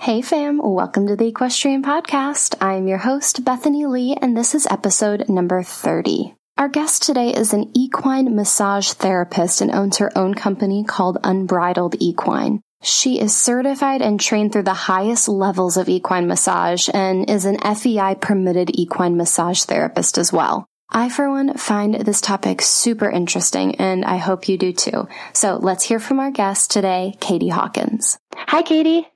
[0.00, 2.56] Hey fam, welcome to the Equestrian Podcast.
[2.60, 6.34] I'm your host, Bethany Lee, and this is episode number 30.
[6.58, 11.94] Our guest today is an equine massage therapist and owns her own company called Unbridled
[12.00, 12.60] Equine.
[12.82, 17.58] She is certified and trained through the highest levels of equine massage and is an
[17.58, 20.66] FEI permitted equine massage therapist as well.
[20.90, 25.08] I, for one, find this topic super interesting and I hope you do too.
[25.32, 28.18] So let's hear from our guest today, Katie Hawkins.
[28.34, 29.08] Hi, Katie.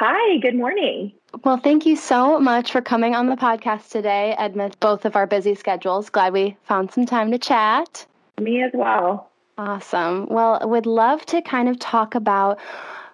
[0.00, 1.10] Hi, good morning.
[1.42, 5.26] Well, thank you so much for coming on the podcast today amidst both of our
[5.26, 6.08] busy schedules.
[6.08, 8.06] Glad we found some time to chat.
[8.40, 9.28] Me as well.
[9.58, 10.28] Awesome.
[10.28, 12.60] Well, would love to kind of talk about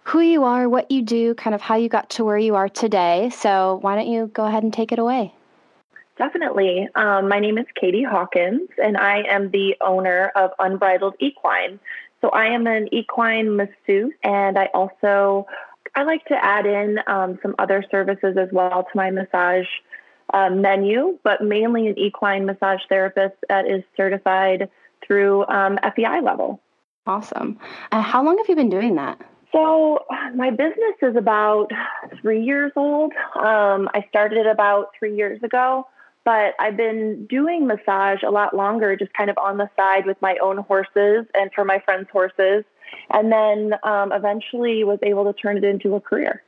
[0.02, 2.68] who you are, what you do, kind of how you got to where you are
[2.68, 3.30] today.
[3.30, 5.32] So, why don't you go ahead and take it away?
[6.18, 6.86] Definitely.
[6.96, 11.80] Um, my name is Katie Hawkins, and I am the owner of Unbridled Equine.
[12.20, 15.46] So, I am an equine masseuse, and I also
[15.96, 19.66] I like to add in um, some other services as well to my massage
[20.32, 24.68] uh, menu, but mainly an equine massage therapist that is certified
[25.06, 26.60] through um, FEI level.
[27.06, 27.58] Awesome.
[27.92, 29.20] Uh, how long have you been doing that?
[29.52, 31.70] So, my business is about
[32.20, 33.12] three years old.
[33.36, 35.86] Um, I started it about three years ago,
[36.24, 40.20] but I've been doing massage a lot longer, just kind of on the side with
[40.20, 42.64] my own horses and for my friends' horses
[43.10, 46.42] and then um, eventually was able to turn it into a career.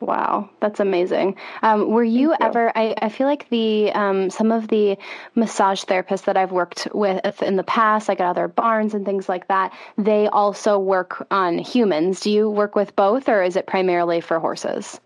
[0.00, 1.36] Wow, that's amazing.
[1.62, 2.70] Um, were you, you, ever?
[2.76, 4.98] I, I feel like the um, some of the
[5.34, 9.26] massage therapists that I've worked with in the past, like at other barns and things
[9.26, 12.20] like that, they also work on humans.
[12.20, 15.00] Do you work with both, or is it primarily for horses?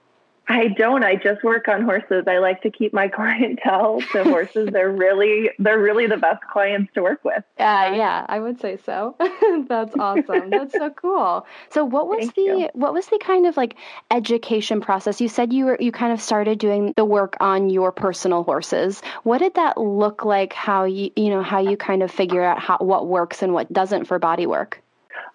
[0.51, 1.05] I don't.
[1.05, 2.25] I just work on horses.
[2.27, 4.69] I like to keep my clientele to horses.
[4.73, 7.45] they're really they're really the best clients to work with.
[7.59, 9.15] Uh, yeah, I would say so.
[9.69, 10.51] That's awesome.
[10.51, 11.47] That's so cool.
[11.71, 12.69] So what was Thank the you.
[12.73, 13.77] what was the kind of like
[14.11, 15.21] education process?
[15.21, 19.03] You said you were you kind of started doing the work on your personal horses.
[19.23, 22.59] What did that look like how you you know how you kind of figure out
[22.59, 24.83] how what works and what doesn't for body work?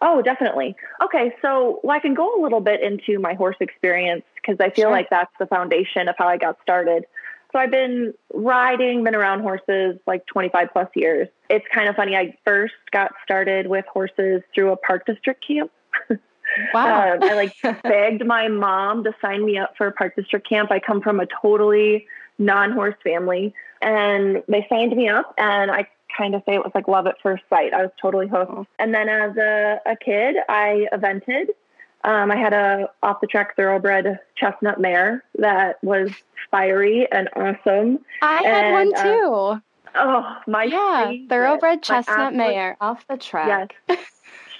[0.02, 0.76] Oh, definitely.
[1.04, 4.70] Okay, so well, I can go a little bit into my horse experience because I
[4.70, 4.92] feel sure.
[4.92, 7.06] like that's the foundation of how I got started.
[7.52, 11.30] So I've been riding, been around horses like 25 plus years.
[11.50, 12.16] It's kind of funny.
[12.16, 15.72] I first got started with horses through a park district camp.
[16.74, 17.14] Wow.
[17.14, 20.72] um, I like begged my mom to sign me up for a park district camp.
[20.72, 22.08] I come from a totally
[22.38, 26.72] non horse family and they signed me up and I kind of say it was
[26.76, 27.74] like love at first sight.
[27.74, 28.52] I was totally hooked.
[28.52, 28.68] Oh.
[28.80, 31.48] And then as a, a kid, I evented.
[32.04, 36.12] Um, I had a off the track thoroughbred chestnut mare that was
[36.52, 38.00] fiery and awesome.
[38.22, 39.34] I and, had one uh, too.
[39.34, 39.60] Uh,
[39.96, 43.74] oh, my yeah, thoroughbred chestnut mare off the track.
[43.90, 44.00] Yes.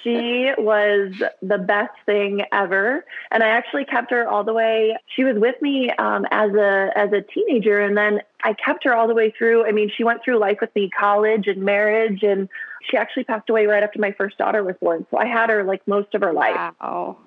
[0.06, 1.12] she was
[1.42, 3.04] the best thing ever.
[3.30, 6.90] And i actually kept her all the way she was with me um, as a
[6.94, 7.80] as a teenager.
[7.80, 9.66] And then i kept her all the way through.
[9.66, 12.22] I mean she went through life with me college and marriage.
[12.22, 12.48] And
[12.88, 15.06] she actually passed away right after my first daughter was born.
[15.10, 16.72] So i had her like most of her life.
[16.80, 17.18] Wow.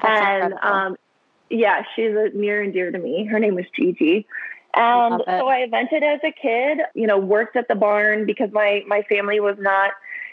[0.00, 0.96] That's and um,
[1.50, 3.24] yeah she's a near and dear to me.
[3.24, 4.26] Her name was gigi.
[4.74, 8.82] And so i evented as a kid you know worked at the barn because my
[8.86, 9.90] my family was not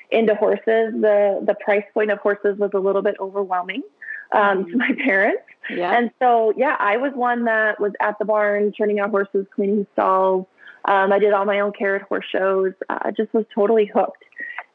[0.10, 3.84] into horses, the the price point of horses was a little bit overwhelming
[4.32, 4.72] um, mm-hmm.
[4.72, 5.44] to my parents.
[5.70, 5.96] Yeah.
[5.96, 9.86] And so, yeah, I was one that was at the barn, turning out horses, cleaning
[9.94, 10.48] stalls.
[10.86, 12.74] Um, I did all my own care at horse shows.
[12.90, 14.24] I uh, just was totally hooked.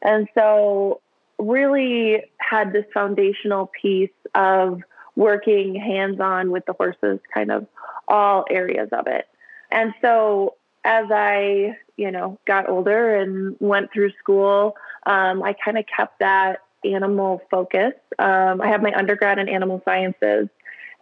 [0.01, 1.01] And so,
[1.37, 4.81] really had this foundational piece of
[5.15, 7.67] working hands on with the horses, kind of
[8.07, 9.25] all areas of it.
[9.71, 10.55] And so,
[10.85, 16.19] as I, you know, got older and went through school, um, I kind of kept
[16.19, 17.93] that animal focus.
[18.19, 20.49] Um, I have my undergrad in animal sciences,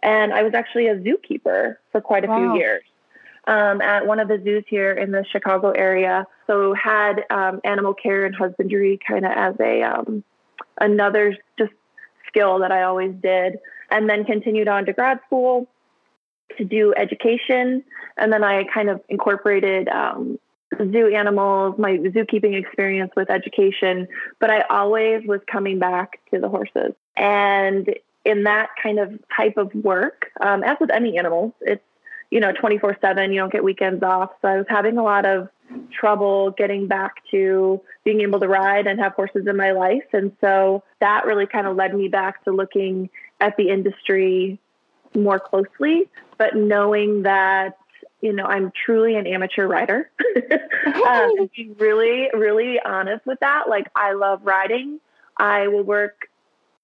[0.02, 2.38] and I was actually a zookeeper for quite a wow.
[2.38, 2.82] few years
[3.46, 6.26] um, at one of the zoos here in the Chicago area.
[6.46, 10.24] So had um, animal care and husbandry kind of as a um,
[10.80, 11.72] another just
[12.28, 13.58] skill that I always did,
[13.90, 15.68] and then continued on to grad school
[16.58, 17.82] to do education,
[18.16, 20.38] and then I kind of incorporated um,
[20.78, 24.08] zoo animals, my zookeeping experience with education,
[24.40, 26.92] but I always was coming back to the horses.
[27.16, 27.94] And
[28.24, 31.82] in that kind of type of work, um, as with any animals, it's,
[32.30, 34.30] you know, 24 7, you don't get weekends off.
[34.42, 35.48] So I was having a lot of
[35.90, 40.04] trouble getting back to being able to ride and have horses in my life.
[40.12, 43.10] And so that really kind of led me back to looking
[43.40, 44.58] at the industry
[45.14, 47.76] more closely, but knowing that
[48.24, 50.10] you know, I'm truly an amateur rider.
[51.06, 53.68] um, being really, really honest with that.
[53.68, 54.98] Like, I love riding.
[55.36, 56.30] I will work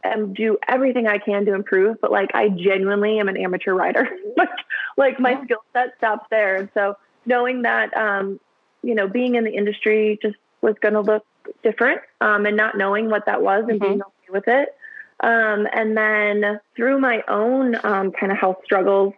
[0.04, 4.06] and do everything I can to improve, but like, I genuinely am an amateur rider.
[4.36, 4.50] like,
[4.98, 5.44] like my yeah.
[5.44, 6.56] skill set stops there.
[6.56, 8.38] And so, knowing that, um,
[8.82, 11.24] you know, being in the industry just was going to look
[11.62, 13.92] different, um, and not knowing what that was and mm-hmm.
[13.92, 14.76] being okay with it.
[15.20, 19.14] Um, and then through my own um, kind of health struggles,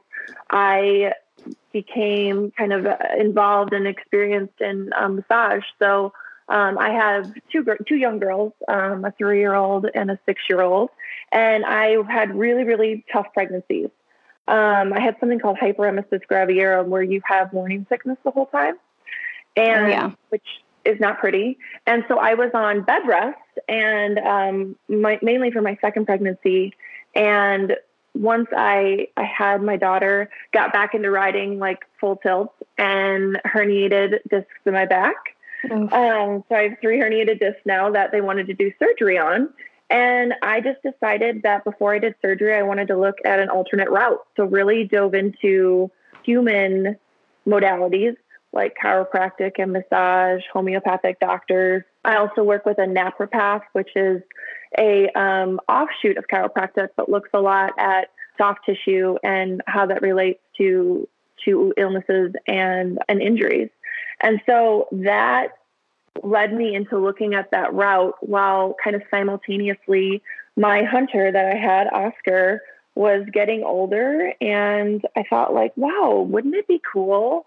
[0.51, 1.15] I
[1.73, 5.65] became kind of uh, involved and experienced in um, massage.
[5.79, 6.13] So
[6.49, 10.43] um, I have two two young girls, um, a three year old and a six
[10.49, 10.91] year old,
[11.31, 13.91] and I had really really tough pregnancies.
[14.49, 18.75] Um, I had something called hyperemesis gravidarum, where you have morning sickness the whole time,
[19.57, 20.11] and oh, yeah.
[20.31, 20.47] which
[20.85, 21.59] is not pretty.
[21.87, 26.75] And so I was on bed rest, and um, my, mainly for my second pregnancy,
[27.15, 27.77] and
[28.15, 34.19] once I I had my daughter, got back into riding like full tilt and herniated
[34.31, 35.17] discs in my back.
[35.71, 35.89] Oh.
[35.89, 39.49] Um, so I have three herniated discs now that they wanted to do surgery on.
[39.91, 43.51] And I just decided that before I did surgery, I wanted to look at an
[43.51, 44.25] alternate route.
[44.37, 45.91] So really dove into
[46.25, 46.97] human
[47.47, 48.17] modalities
[48.53, 51.83] like chiropractic and massage, homeopathic doctors.
[52.05, 54.23] I also work with a naturopath, which is
[54.79, 60.03] a um, offshoot of chiropractic, but looks a lot at soft tissue and how that
[60.03, 61.09] relates to
[61.45, 63.69] to illnesses and and injuries.
[64.21, 65.49] And so that
[66.23, 70.23] led me into looking at that route while kind of simultaneously
[70.57, 72.61] my hunter that I had, Oscar,
[72.95, 77.47] was getting older and I thought like, wow, wouldn't it be cool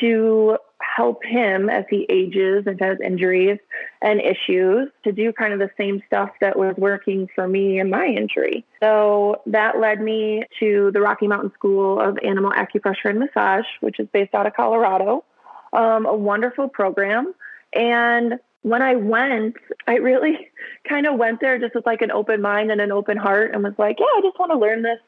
[0.00, 0.58] to
[0.96, 3.58] help him as he ages and has injuries
[4.02, 7.90] and issues to do kind of the same stuff that was working for me and
[7.90, 8.64] my injury.
[8.80, 14.00] So that led me to the Rocky Mountain School of Animal Acupressure and Massage, which
[14.00, 15.24] is based out of Colorado.
[15.72, 17.34] Um, a wonderful program.
[17.72, 19.56] And when I went,
[19.86, 20.48] I really
[20.88, 23.62] kind of went there just with like an open mind and an open heart and
[23.62, 24.98] was like, yeah, I just want to learn this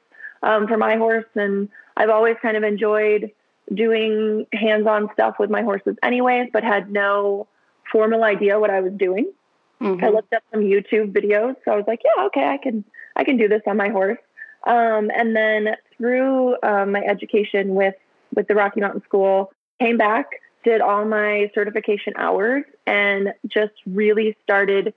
[0.42, 1.26] um, for my horse.
[1.34, 3.32] And I've always kind of enjoyed
[3.72, 7.46] doing hands-on stuff with my horses anyways, but had no
[7.90, 9.32] formal idea what I was doing.
[9.80, 10.04] Mm-hmm.
[10.04, 12.84] I looked up some YouTube videos, so I was like, yeah, okay, I can
[13.16, 14.18] I can do this on my horse.
[14.64, 17.94] Um, and then through um, my education with
[18.34, 20.26] with the Rocky Mountain School, came back,
[20.64, 24.94] did all my certification hours, and just really started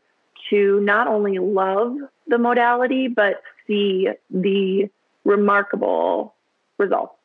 [0.49, 1.97] to not only love
[2.27, 4.87] the modality but see the
[5.23, 6.35] remarkable
[6.77, 7.15] results.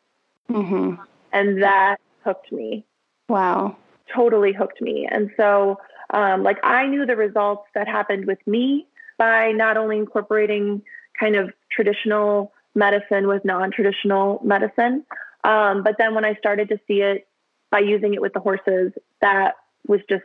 [0.50, 0.94] Mm-hmm.
[1.32, 2.85] And that hooked me.
[3.29, 3.77] Wow.
[4.15, 5.09] Totally hooked me.
[5.11, 5.79] And so,
[6.12, 8.87] um, like, I knew the results that happened with me
[9.19, 10.82] by not only incorporating
[11.19, 15.05] kind of traditional medicine with non traditional medicine,
[15.44, 17.27] um, but then when I started to see it
[17.71, 19.55] by using it with the horses, that
[19.87, 20.25] was just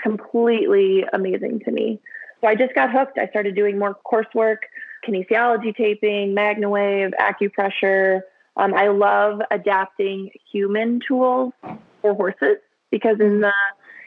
[0.00, 2.00] completely amazing to me.
[2.40, 3.18] So I just got hooked.
[3.18, 4.58] I started doing more coursework,
[5.06, 8.20] kinesiology taping, MagnaWave, acupressure,
[8.56, 11.52] um, I love adapting human tools
[12.00, 12.56] for horses
[12.90, 13.52] because in the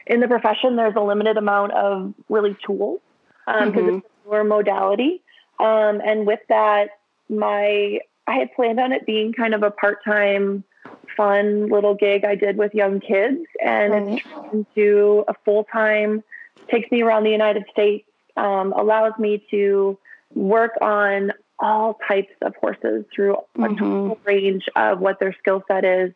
[0.06, 3.00] in the profession there's a limited amount of really tools
[3.46, 3.96] because um, mm-hmm.
[3.98, 5.22] it's a newer modality.
[5.58, 6.90] Um, and with that,
[7.28, 10.64] my I had planned on it being kind of a part time,
[11.16, 14.14] fun little gig I did with young kids, and mm-hmm.
[14.14, 16.22] it's turned into a full time.
[16.70, 19.98] Takes me around the United States, um, allows me to
[20.34, 23.64] work on all types of horses through mm-hmm.
[23.64, 26.12] a total range of what their skill set is.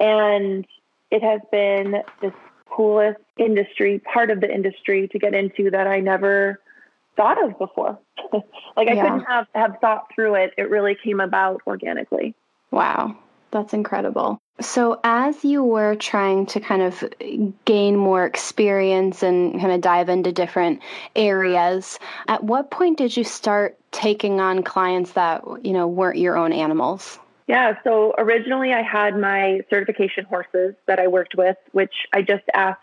[0.00, 0.66] And
[1.10, 2.32] it has been this
[2.70, 6.60] coolest industry, part of the industry to get into that I never
[7.16, 7.98] thought of before.
[8.76, 9.02] like I yeah.
[9.02, 10.52] couldn't have, have thought through it.
[10.58, 12.34] It really came about organically.
[12.70, 13.16] Wow.
[13.52, 14.40] That's incredible.
[14.60, 17.02] So, as you were trying to kind of
[17.64, 20.80] gain more experience and kind of dive into different
[21.16, 26.36] areas, at what point did you start taking on clients that, you know, weren't your
[26.36, 27.18] own animals?
[27.48, 32.44] Yeah, so originally I had my certification horses that I worked with, which I just
[32.54, 32.80] asked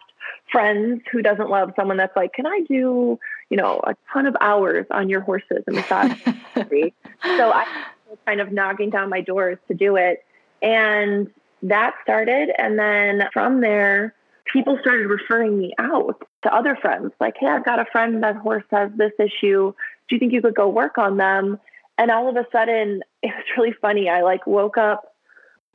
[0.51, 3.17] friends who doesn't love someone that's like, can I do,
[3.49, 6.19] you know, a ton of hours on your horses and massage?
[6.53, 7.65] so I
[8.09, 10.23] was kind of knocking down my doors to do it.
[10.61, 11.31] And
[11.63, 12.51] that started.
[12.57, 14.15] And then from there,
[14.51, 18.35] people started referring me out to other friends like, hey, I've got a friend that
[18.37, 19.73] horse has this issue.
[20.09, 21.59] Do you think you could go work on them?
[21.97, 24.09] And all of a sudden, it was really funny.
[24.09, 25.11] I like woke up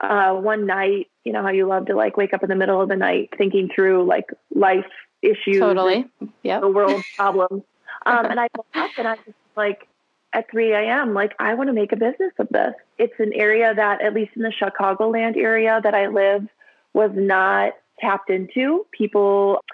[0.00, 2.80] uh, one night, you know how you love to like wake up in the middle
[2.80, 4.84] of the night thinking through like life
[5.22, 6.06] issues, totally,
[6.42, 7.62] yeah, the world problems.
[8.04, 9.88] Um, and I woke up and I was like,
[10.36, 12.74] at 3 a.m., like, I want to make a business of this.
[12.98, 16.46] It's an area that, at least in the Chicagoland area that I live,
[16.92, 18.84] was not tapped into.
[18.92, 19.64] People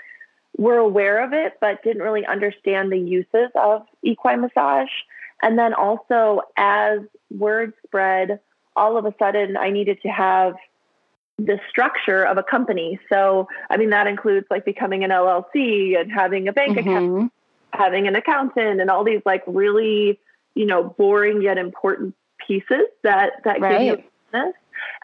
[0.56, 4.90] were aware of it, but didn't really understand the uses of equine massage.
[5.42, 7.00] And then also, as
[7.36, 8.38] word spread,
[8.76, 10.54] all of a sudden, I needed to have
[11.38, 13.00] the structure of a company.
[13.12, 16.88] So, I mean, that includes like becoming an LLC and having a bank mm-hmm.
[16.88, 17.32] account,
[17.72, 20.20] having an accountant, and all these like really,
[20.54, 22.14] you know, boring yet important
[22.46, 23.78] pieces that that right.
[23.78, 24.54] give you business.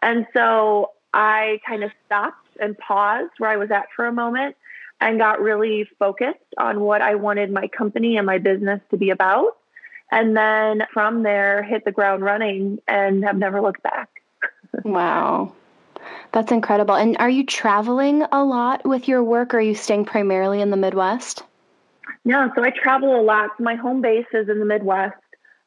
[0.03, 4.57] And so I kind of stopped and paused where I was at for a moment
[5.01, 9.11] and got really focused on what I wanted my company and my business to be
[9.11, 9.57] about.
[10.11, 14.09] And then from there, hit the ground running and have never looked back.
[14.85, 15.53] wow.
[16.33, 16.95] That's incredible.
[16.95, 20.71] And are you traveling a lot with your work or are you staying primarily in
[20.71, 21.43] the Midwest?
[22.25, 23.59] No, so I travel a lot.
[23.61, 25.17] My home base is in the Midwest.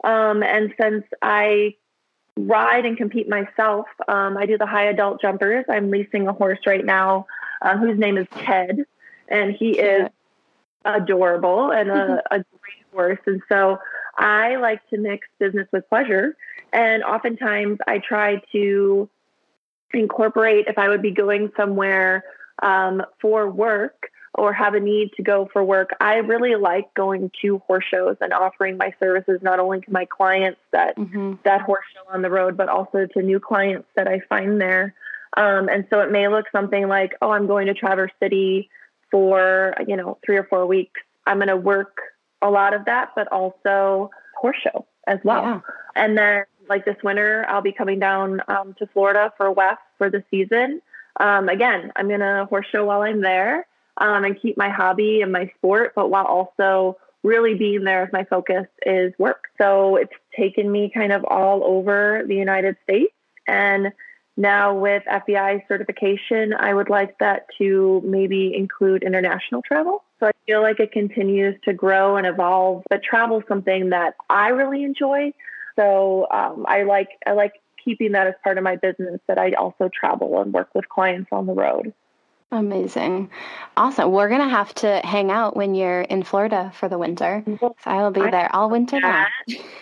[0.04, 1.76] Um, and since I
[2.38, 5.66] ride and compete myself, um, I do the high adult jumpers.
[5.70, 7.28] I'm leasing a horse right now
[7.62, 8.86] uh, whose name is Ted,
[9.28, 10.10] and he is
[10.84, 13.20] adorable and a, a great horse.
[13.28, 13.80] And so
[14.18, 16.36] I like to mix business with pleasure.
[16.74, 19.10] And oftentimes I try to
[19.94, 22.24] incorporate if I would be going somewhere
[22.64, 27.32] um, for work or have a need to go for work, I really like going
[27.42, 31.34] to horse shows and offering my services not only to my clients that mm-hmm.
[31.44, 34.94] that horse show on the road, but also to new clients that I find there.
[35.36, 38.70] Um, and so it may look something like, oh, I'm going to Traverse City
[39.10, 41.02] for you know three or four weeks.
[41.28, 41.98] I'm going to work
[42.42, 45.44] a lot of that, but also horse show as well.
[45.44, 45.60] Yeah.
[45.96, 50.10] And then like this winter, I'll be coming down um, to Florida for WEF for
[50.10, 50.82] the season.
[51.20, 53.68] Um, again, I'm going to horse show while I'm there
[53.98, 58.12] um, and keep my hobby and my sport, but while also really being there if
[58.12, 59.46] my focus is work.
[59.60, 63.14] So it's taken me kind of all over the United States.
[63.48, 63.92] And
[64.38, 70.04] now with FEI certification, I would like that to maybe include international travel.
[70.20, 74.16] So I feel like it continues to grow and evolve, but travel is something that
[74.30, 75.34] I really enjoy.
[75.76, 79.52] So um, I like I like keeping that as part of my business that I
[79.54, 81.94] also travel and work with clients on the road.
[82.54, 83.30] Amazing.
[83.78, 84.12] Awesome.
[84.12, 87.44] We're going to have to hang out when you're in Florida for the winter.
[87.60, 89.26] So I will be there all winter long.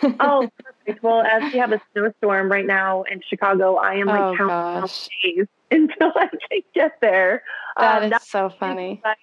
[0.20, 1.04] oh, perfect.
[1.04, 4.90] Well, as we have a snowstorm right now in Chicago, I am like oh, counting
[5.24, 7.42] days until I can get there.
[7.76, 9.02] That um, is so funny.
[9.04, 9.16] I,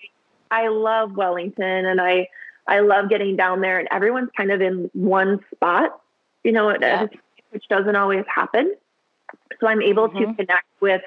[0.50, 2.26] I love Wellington and I,
[2.66, 6.00] I love getting down there and everyone's kind of in one spot,
[6.42, 7.06] you know, yeah.
[7.50, 8.74] which doesn't always happen.
[9.60, 10.18] So I'm able mm-hmm.
[10.18, 11.02] to connect with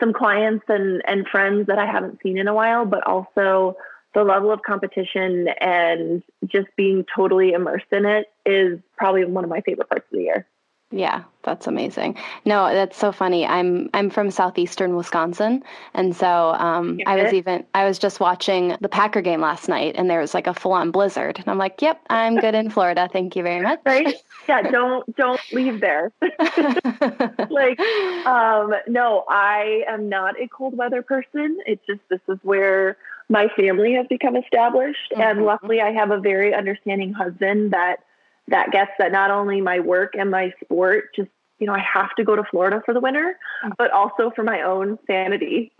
[0.00, 3.76] some clients and, and friends that I haven't seen in a while, but also
[4.14, 9.50] the level of competition and just being totally immersed in it is probably one of
[9.50, 10.46] my favorite parts of the year.
[10.92, 12.16] Yeah, that's amazing.
[12.44, 13.44] No, that's so funny.
[13.44, 15.64] I'm I'm from southeastern Wisconsin,
[15.94, 19.96] and so um, I was even I was just watching the Packer game last night,
[19.98, 22.70] and there was like a full on blizzard, and I'm like, "Yep, I'm good in
[22.70, 23.08] Florida.
[23.12, 24.14] Thank you very much." Right?
[24.48, 24.62] Yeah.
[24.62, 26.12] Don't don't leave there.
[26.22, 27.80] like,
[28.24, 31.58] um, no, I am not a cold weather person.
[31.66, 32.96] It's just this is where
[33.28, 35.20] my family has become established, mm-hmm.
[35.20, 38.04] and luckily, I have a very understanding husband that
[38.48, 42.14] that gets that not only my work and my sport just you know i have
[42.16, 43.72] to go to florida for the winter mm.
[43.78, 45.72] but also for my own sanity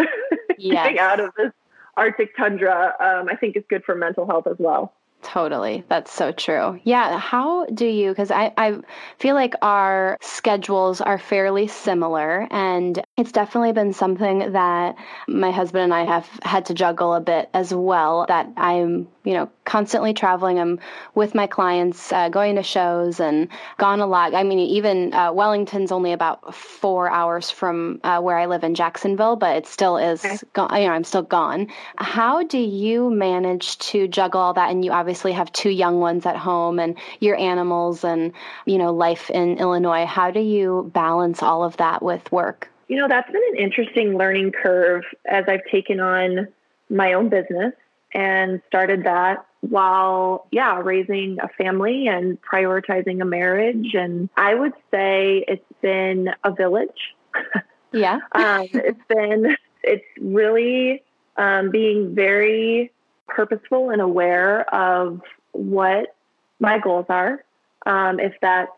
[0.58, 0.58] yes.
[0.84, 1.52] getting out of this
[1.96, 4.92] arctic tundra um, i think is good for mental health as well
[5.22, 5.82] Totally.
[5.88, 6.80] That's so true.
[6.84, 7.18] Yeah.
[7.18, 8.78] How do you, because I, I
[9.18, 14.94] feel like our schedules are fairly similar, and it's definitely been something that
[15.26, 18.26] my husband and I have had to juggle a bit as well.
[18.28, 20.58] That I'm, you know, constantly traveling.
[20.58, 20.80] I'm
[21.14, 24.34] with my clients, uh, going to shows and gone a lot.
[24.34, 28.74] I mean, even uh, Wellington's only about four hours from uh, where I live in
[28.74, 30.38] Jacksonville, but it still is, okay.
[30.54, 31.66] go- you know, I'm still gone.
[31.96, 34.70] How do you manage to juggle all that?
[34.70, 38.32] And you obviously obviously have two young ones at home and your animals and,
[38.64, 40.06] you know, life in Illinois.
[40.06, 42.68] How do you balance all of that with work?
[42.88, 46.48] You know, that's been an interesting learning curve as I've taken on
[46.90, 47.72] my own business
[48.14, 53.94] and started that while, yeah, raising a family and prioritizing a marriage.
[53.94, 57.14] And I would say it's been a village.
[57.92, 58.18] Yeah.
[58.32, 61.02] um, it's been, it's really
[61.36, 62.92] um, being very
[63.26, 65.20] purposeful and aware of
[65.52, 66.14] what
[66.60, 67.44] my goals are.
[67.84, 68.70] Um, if that's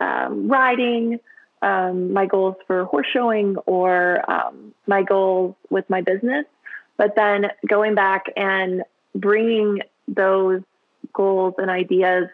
[0.00, 1.20] um, riding,
[1.62, 6.44] um, my goals for horse showing or um, my goals with my business,
[6.96, 8.82] but then going back and
[9.14, 10.62] bringing those
[11.12, 12.28] goals and ideas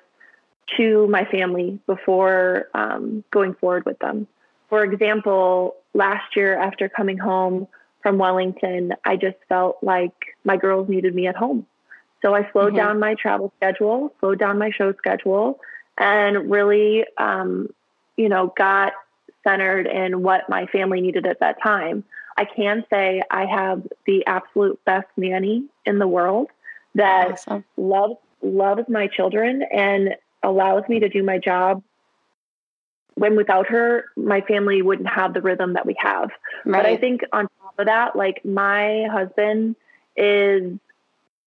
[0.76, 4.26] to my family before um, going forward with them.
[4.68, 7.66] For example, last year after coming home
[8.02, 10.14] from Wellington, I just felt like
[10.44, 11.66] my girls needed me at home.
[12.22, 12.76] So I slowed mm-hmm.
[12.76, 15.58] down my travel schedule, slowed down my show schedule,
[15.98, 17.68] and really, um,
[18.16, 18.92] you know, got
[19.42, 22.04] centered in what my family needed at that time.
[22.40, 26.48] I can say I have the absolute best nanny in the world
[26.94, 27.64] that awesome.
[27.76, 31.82] loves loves my children and allows me to do my job
[33.16, 36.30] when without her my family wouldn't have the rhythm that we have
[36.64, 36.82] right.
[36.82, 39.76] but i think on top of that like my husband
[40.16, 40.78] is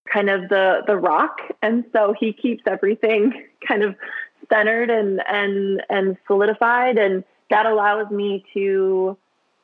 [0.06, 3.34] kind of the the rock and so he keeps everything
[3.68, 3.96] kind of
[4.48, 9.18] centered and and and solidified and that allows me to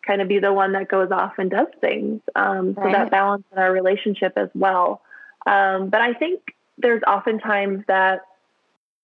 [0.09, 2.85] kind of be the one that goes off and does things um, right.
[2.85, 5.01] so that balance in our relationship as well
[5.45, 6.41] um, but i think
[6.79, 8.21] there's oftentimes that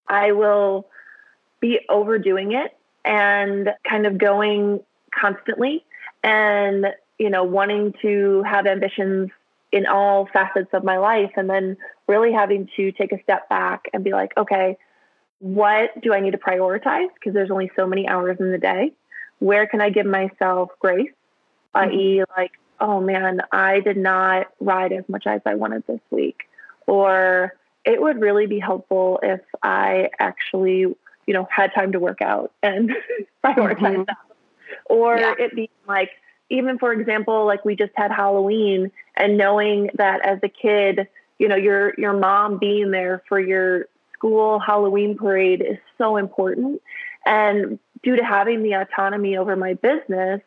[0.08, 0.88] I will
[1.60, 4.82] be overdoing it and kind of going
[5.14, 5.84] constantly
[6.24, 6.88] and,
[7.20, 9.30] you know, wanting to have ambitions
[9.72, 13.90] in all facets of my life and then really having to take a step back
[13.94, 14.78] and be like, okay,
[15.40, 17.10] what do I need to prioritize?
[17.14, 18.94] Because there's only so many hours in the day.
[19.40, 21.12] Where can I give myself grace?
[21.76, 21.90] Mm-hmm.
[21.90, 26.44] I.e., like, oh man, I did not ride as much as I wanted this week.
[26.88, 32.22] Or it would really be helpful if I actually, you know, had time to work
[32.22, 32.92] out and
[33.44, 34.04] prioritize mm-hmm.
[34.04, 34.18] that.
[34.86, 35.34] Or yeah.
[35.38, 36.12] it be like,
[36.50, 41.08] even for example, like we just had Halloween and knowing that as a kid,
[41.40, 46.82] you know, your your mom being there for your school Halloween parade is so important.
[47.26, 50.40] And due to having the autonomy over my business,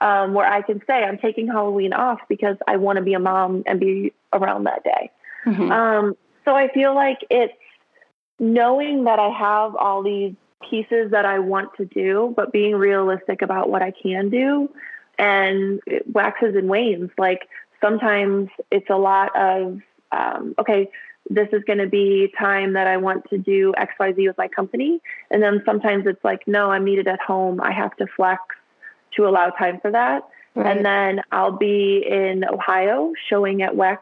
[0.00, 3.18] um, where I can say I'm taking Halloween off because I want to be a
[3.18, 5.10] mom and be around that day.
[5.46, 5.72] Mm-hmm.
[5.72, 7.54] Um, so I feel like it's
[8.38, 10.34] knowing that I have all these
[10.68, 14.70] pieces that I want to do, but being realistic about what I can do.
[15.18, 17.10] And it waxes and wanes.
[17.18, 17.48] Like
[17.80, 19.80] sometimes it's a lot of,
[20.12, 20.90] um, okay,
[21.30, 25.00] this is going to be time that I want to do XYZ with my company.
[25.30, 27.60] And then sometimes it's like, no, I'm needed at home.
[27.60, 28.42] I have to flex
[29.16, 30.28] to allow time for that.
[30.54, 30.76] Right.
[30.76, 33.98] And then I'll be in Ohio showing at WEC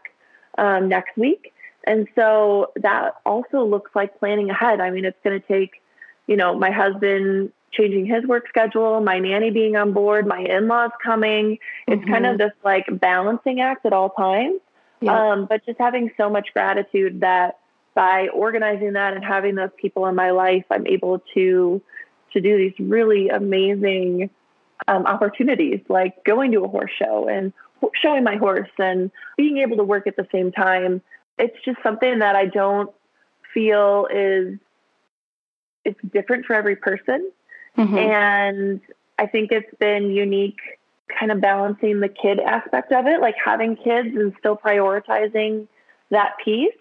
[0.56, 1.52] um, next week.
[1.84, 4.80] And so that also looks like planning ahead.
[4.80, 5.82] I mean, it's going to take,
[6.26, 10.66] you know, my husband changing his work schedule, my nanny being on board, my in
[10.68, 11.58] laws coming.
[11.86, 12.10] It's mm-hmm.
[12.10, 12.48] kind of mm-hmm.
[12.48, 14.60] this like balancing act at all times.
[15.00, 15.32] Yeah.
[15.32, 17.58] Um, but just having so much gratitude that
[17.94, 21.82] by organizing that and having those people in my life, I'm able to
[22.32, 24.30] to do these really amazing
[24.86, 27.52] um, opportunities, like going to a horse show and
[27.94, 31.00] showing my horse and being able to work at the same time
[31.38, 32.90] it's just something that I don't
[33.54, 34.58] feel is
[35.84, 37.30] it's different for every person.
[37.76, 37.96] Mm-hmm.
[37.96, 38.80] And
[39.18, 40.60] I think it's been unique
[41.18, 45.66] kind of balancing the kid aspect of it, like having kids and still prioritizing
[46.10, 46.72] that piece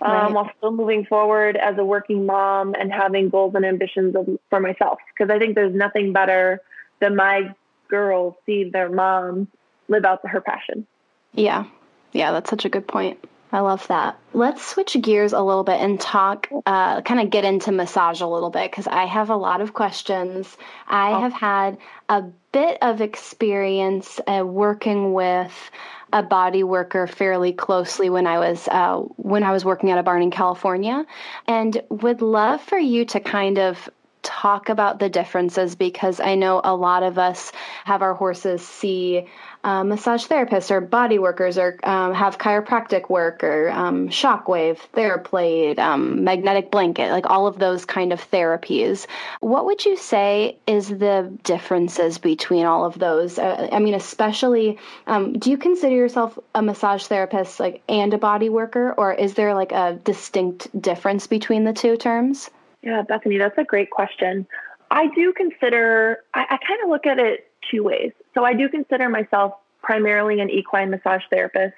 [0.00, 0.32] um, right.
[0.32, 4.60] while still moving forward as a working mom and having goals and ambitions of, for
[4.60, 4.98] myself.
[5.12, 6.60] Because I think there's nothing better
[7.00, 7.54] than my
[7.88, 9.48] girls see their mom
[9.88, 10.86] live out her passion.
[11.32, 11.64] Yeah.
[12.12, 13.22] Yeah, that's such a good point.
[13.52, 14.18] I love that.
[14.32, 18.26] Let's switch gears a little bit and talk, uh, kind of get into massage a
[18.26, 20.56] little bit because I have a lot of questions.
[20.86, 21.20] I oh.
[21.20, 25.70] have had a bit of experience uh, working with
[26.12, 30.02] a body worker fairly closely when I was uh, when I was working at a
[30.02, 31.06] barn in California,
[31.46, 33.88] and would love for you to kind of
[34.22, 37.52] talk about the differences because I know a lot of us
[37.84, 39.26] have our horses see
[39.62, 45.78] uh, massage therapists or body workers or um, have chiropractic work or um, shockwave, TheraPlate,
[45.78, 49.06] um, magnetic blanket, like all of those kind of therapies.
[49.40, 53.38] What would you say is the differences between all of those?
[53.38, 58.18] Uh, I mean, especially, um, do you consider yourself a massage therapist like and a
[58.18, 62.50] body worker, or is there like a distinct difference between the two terms?
[62.82, 64.46] Yeah, Bethany, that's a great question.
[64.90, 68.12] I do consider, I, I kind of look at it two ways.
[68.34, 71.74] So I do consider myself primarily an equine massage therapist,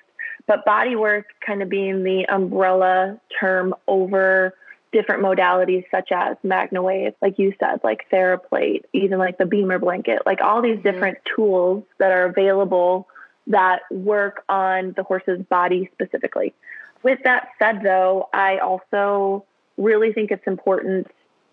[0.47, 4.55] but body work kind of being the umbrella term over
[4.93, 10.23] different modalities such as MagnaWave, like you said, like TheraPlate, even like the Bemer blanket,
[10.27, 10.83] like all these mm-hmm.
[10.83, 13.09] different tools that are available
[13.49, 16.55] that work on the horse's body specifically.
[17.03, 19.45] With that said, though, I also
[19.83, 21.09] really think it's important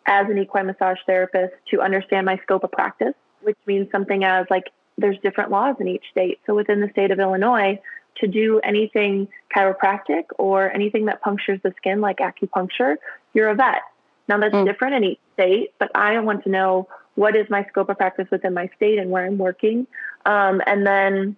[0.06, 4.46] as an equine massage therapist to understand my scope of practice which means something as
[4.50, 4.66] like
[4.98, 6.40] there's different laws in each state.
[6.46, 7.80] So within the state of Illinois,
[8.18, 12.96] to do anything chiropractic or anything that punctures the skin, like acupuncture,
[13.34, 13.82] you're a vet.
[14.28, 14.66] Now that's mm.
[14.66, 18.28] different in each state, but I want to know what is my scope of practice
[18.30, 19.88] within my state and where I'm working.
[20.26, 21.38] Um, and then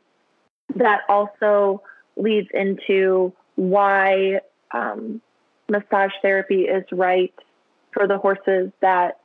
[0.75, 1.84] that also
[2.17, 4.39] leads into why
[4.71, 5.21] um,
[5.71, 7.34] massage therapy is right
[7.93, 9.19] for the horses that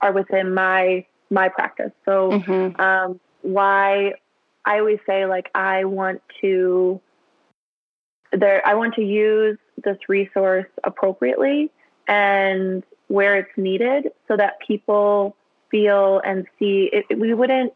[0.00, 1.92] are within my my practice.
[2.04, 2.80] So mm-hmm.
[2.80, 4.14] um, why
[4.64, 7.00] I always say like I want to
[8.32, 11.70] there I want to use this resource appropriately
[12.06, 15.36] and where it's needed so that people
[15.70, 17.72] feel and see it, we wouldn't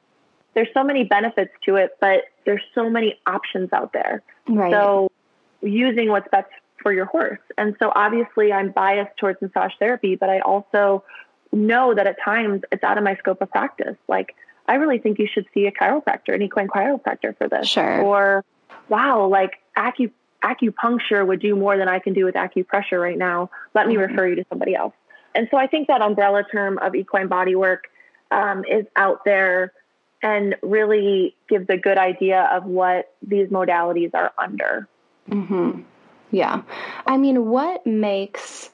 [0.54, 4.72] there's so many benefits to it but there's so many options out there right.
[4.72, 5.09] so
[5.62, 6.48] using what's best
[6.83, 11.05] for your horse and so obviously i'm biased towards massage therapy but i also
[11.53, 14.35] know that at times it's out of my scope of practice like
[14.67, 18.45] i really think you should see a chiropractor an equine chiropractor for this sure or
[18.88, 20.12] wow like acu-
[20.45, 24.11] acupuncture would do more than i can do with acupressure right now let me mm-hmm.
[24.11, 24.95] refer you to somebody else
[25.38, 27.83] and so I think that umbrella term of equine bodywork
[28.31, 29.73] um, is out there
[30.21, 34.88] and really gives a good idea of what these modalities are under.
[35.31, 35.83] Mm-hmm.
[36.31, 36.62] Yeah.
[37.07, 38.71] I mean, what makes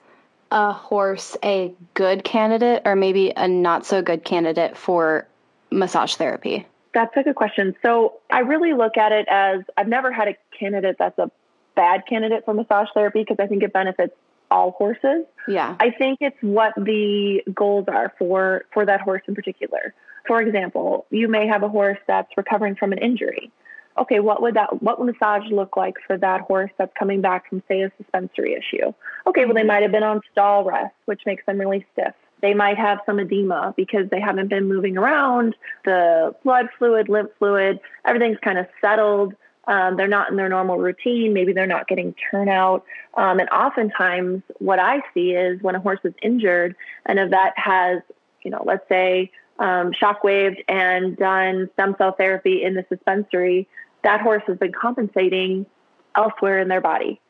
[0.51, 5.27] a horse a good candidate or maybe a not so good candidate for
[5.71, 6.67] massage therapy?
[6.93, 7.75] That's a good question.
[7.83, 11.31] So I really look at it as I've never had a candidate that's a
[11.75, 14.14] bad candidate for massage therapy because I think it benefits
[14.51, 15.25] all horses.
[15.49, 15.77] Yeah.
[15.81, 19.93] I think it's what the goals are for for that horse in particular.
[20.27, 23.51] For example, you may have a horse that's recovering from an injury.
[23.96, 27.48] Okay, what would that what would massage look like for that horse that's coming back
[27.48, 28.92] from say a suspensory issue?
[29.26, 29.68] Okay, well they mm-hmm.
[29.68, 32.14] might have been on stall rest, which makes them really stiff.
[32.40, 35.54] They might have some edema because they haven't been moving around.
[35.85, 39.35] The blood fluid, lymph fluid, everything's kind of settled.
[39.66, 41.33] Um, they're not in their normal routine.
[41.33, 42.85] Maybe they're not getting turnout.
[43.14, 46.76] Um, and oftentimes, what I see is when a horse is injured
[47.07, 48.02] and if that has,
[48.42, 53.68] you know, let's say um, shockwaved and done stem cell therapy in the suspensory,
[54.05, 55.67] that horse has been compensating
[56.14, 57.21] elsewhere in their body.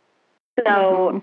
[0.58, 1.18] So mm-hmm.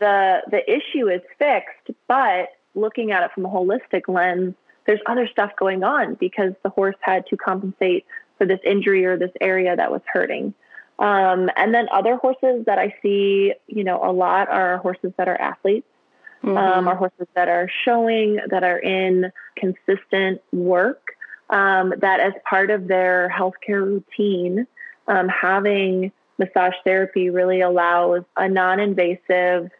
[0.00, 4.54] the the issue is fixed, but looking at it from a holistic lens,
[4.86, 8.04] there's other stuff going on because the horse had to compensate
[8.36, 10.54] for this injury or this area that was hurting.
[10.98, 15.28] Um, and then other horses that I see, you know, a lot are horses that
[15.28, 15.86] are athletes,
[16.42, 16.56] mm-hmm.
[16.56, 21.02] um, are horses that are showing, that are in consistent work,
[21.50, 24.66] um, that as part of their healthcare routine,
[25.06, 29.70] um, having massage therapy really allows a non invasive,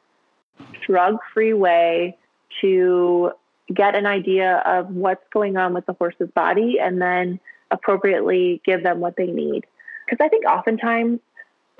[0.86, 2.16] drug free way
[2.60, 3.32] to
[3.72, 8.82] get an idea of what's going on with the horse's body and then appropriately give
[8.82, 9.66] them what they need.
[10.04, 11.20] Because I think oftentimes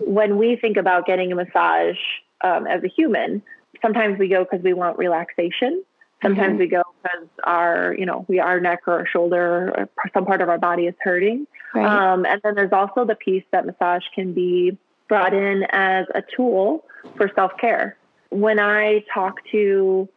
[0.01, 1.99] when we think about getting a massage
[2.43, 3.43] um, as a human,
[3.83, 5.85] sometimes we go because we want relaxation.
[6.23, 6.59] Sometimes mm-hmm.
[6.59, 10.41] we go because our, you know, we our neck or our shoulder or some part
[10.41, 11.47] of our body is hurting.
[11.75, 11.85] Right.
[11.85, 16.23] Um, and then there's also the piece that massage can be brought in as a
[16.35, 16.85] tool
[17.17, 17.97] for self care.
[18.31, 20.09] When I talk to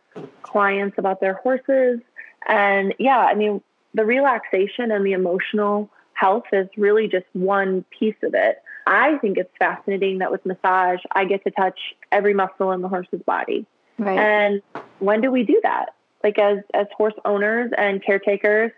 [0.44, 2.00] clients about their horses,
[2.48, 3.62] and yeah, I mean,
[3.94, 8.62] the relaxation and the emotional health is really just one piece of it.
[8.88, 11.78] I think it's fascinating that with massage, I get to touch
[12.12, 13.66] every muscle in the horse's body.
[13.98, 14.18] Right.
[14.18, 14.62] And
[15.00, 15.94] when do we do that?
[16.24, 18.72] Like as as horse owners and caretakers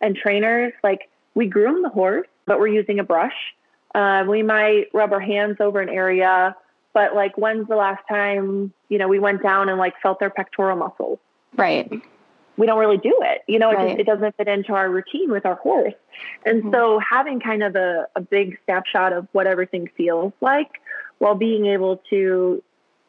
[0.00, 3.54] and trainers, like we groom the horse, but we're using a brush.
[3.94, 6.56] Uh, we might rub our hands over an area,
[6.92, 10.30] but like when's the last time you know we went down and like felt their
[10.30, 11.18] pectoral muscles?
[11.56, 11.90] Right
[12.56, 13.42] we don't really do it.
[13.46, 13.86] You know, right.
[13.86, 15.94] it, just, it doesn't fit into our routine with our horse.
[16.46, 16.72] And mm-hmm.
[16.72, 20.70] so having kind of a, a big snapshot of what everything feels like
[21.18, 22.62] while being able to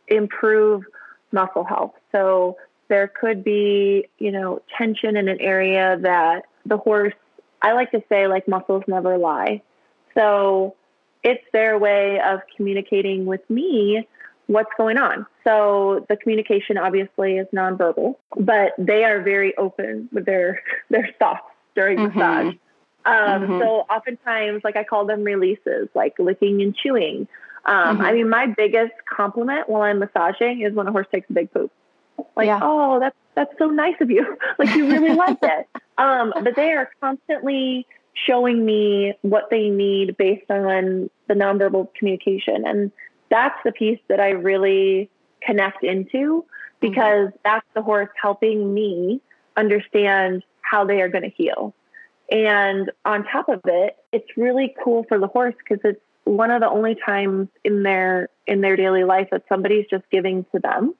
[0.08, 0.84] improve
[1.32, 1.94] muscle health.
[2.12, 2.58] So
[2.88, 7.14] there could be, you know, tension in an area that the horse,
[7.62, 9.62] I like to say, like muscles never lie.
[10.14, 10.76] So
[11.24, 14.08] it's their way of communicating with me
[14.48, 15.26] what's going on.
[15.44, 21.42] So the communication obviously is nonverbal, but they are very open with their their thoughts
[21.76, 22.18] during mm-hmm.
[22.18, 22.54] massage.
[23.06, 23.60] Um, mm-hmm.
[23.60, 27.28] So oftentimes, like I call them releases, like licking and chewing.
[27.66, 28.02] Um, mm-hmm.
[28.02, 31.52] I mean, my biggest compliment while I'm massaging is when a horse takes a big
[31.52, 31.72] poop.
[32.36, 32.60] Like, yeah.
[32.62, 34.38] oh, that's that's so nice of you.
[34.60, 35.68] like you really like it.
[35.98, 42.68] Um, but they are constantly showing me what they need based on the nonverbal communication.
[42.68, 42.92] And
[43.30, 45.10] that's the piece that I really
[45.42, 46.44] connect into
[46.82, 47.38] because mm-hmm.
[47.46, 49.22] that's the horse helping me
[49.56, 51.74] understand how they are going to heal.
[52.30, 56.60] And on top of it, it's really cool for the horse because it's one of
[56.60, 60.94] the only times in their in their daily life that somebody's just giving to them.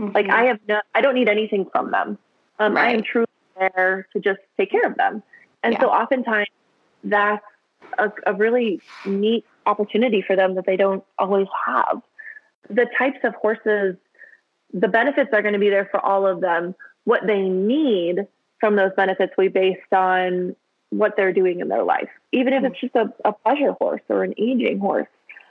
[0.00, 0.14] Mm-hmm.
[0.14, 2.18] Like I have no, I don't need anything from them.
[2.58, 2.88] Um, right.
[2.88, 3.26] I am truly
[3.58, 5.22] there to just take care of them.
[5.62, 5.80] And yeah.
[5.80, 6.48] so oftentimes
[7.04, 7.44] that's
[7.98, 12.02] a, a really neat opportunity for them that they don't always have.
[12.68, 13.96] The types of horses,
[14.72, 16.74] the benefits are going to be there for all of them.
[17.04, 18.26] What they need
[18.58, 20.56] from those benefits we based on
[20.96, 24.24] what they're doing in their life, even if it's just a, a pleasure horse or
[24.24, 25.08] an aging horse.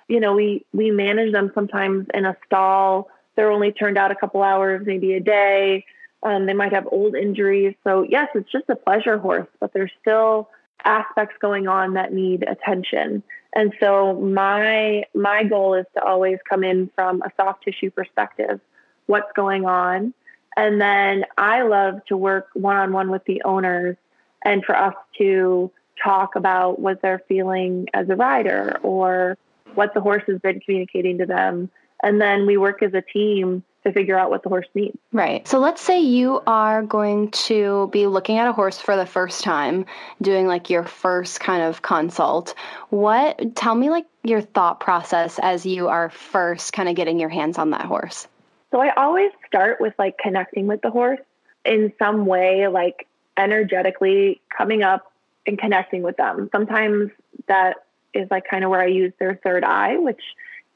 [0.07, 3.09] You know, we we manage them sometimes in a stall.
[3.35, 5.85] They're only turned out a couple hours, maybe a day.
[6.23, 7.75] Um, they might have old injuries.
[7.83, 10.49] So yes, it's just a pleasure horse, but there's still
[10.83, 13.23] aspects going on that need attention.
[13.53, 18.59] And so my my goal is to always come in from a soft tissue perspective.
[19.07, 20.13] What's going on?
[20.57, 23.97] And then I love to work one on one with the owners
[24.45, 29.37] and for us to talk about what they're feeling as a rider or
[29.73, 31.69] what the horse has been communicating to them.
[32.03, 34.97] And then we work as a team to figure out what the horse needs.
[35.11, 35.47] Right.
[35.47, 39.43] So let's say you are going to be looking at a horse for the first
[39.43, 39.85] time,
[40.21, 42.55] doing like your first kind of consult.
[42.89, 47.29] What tell me like your thought process as you are first kind of getting your
[47.29, 48.27] hands on that horse?
[48.71, 51.21] So I always start with like connecting with the horse
[51.63, 55.11] in some way, like energetically coming up
[55.45, 56.49] and connecting with them.
[56.51, 57.11] Sometimes
[57.47, 57.77] that
[58.13, 60.21] is like kind of where I use their third eye, which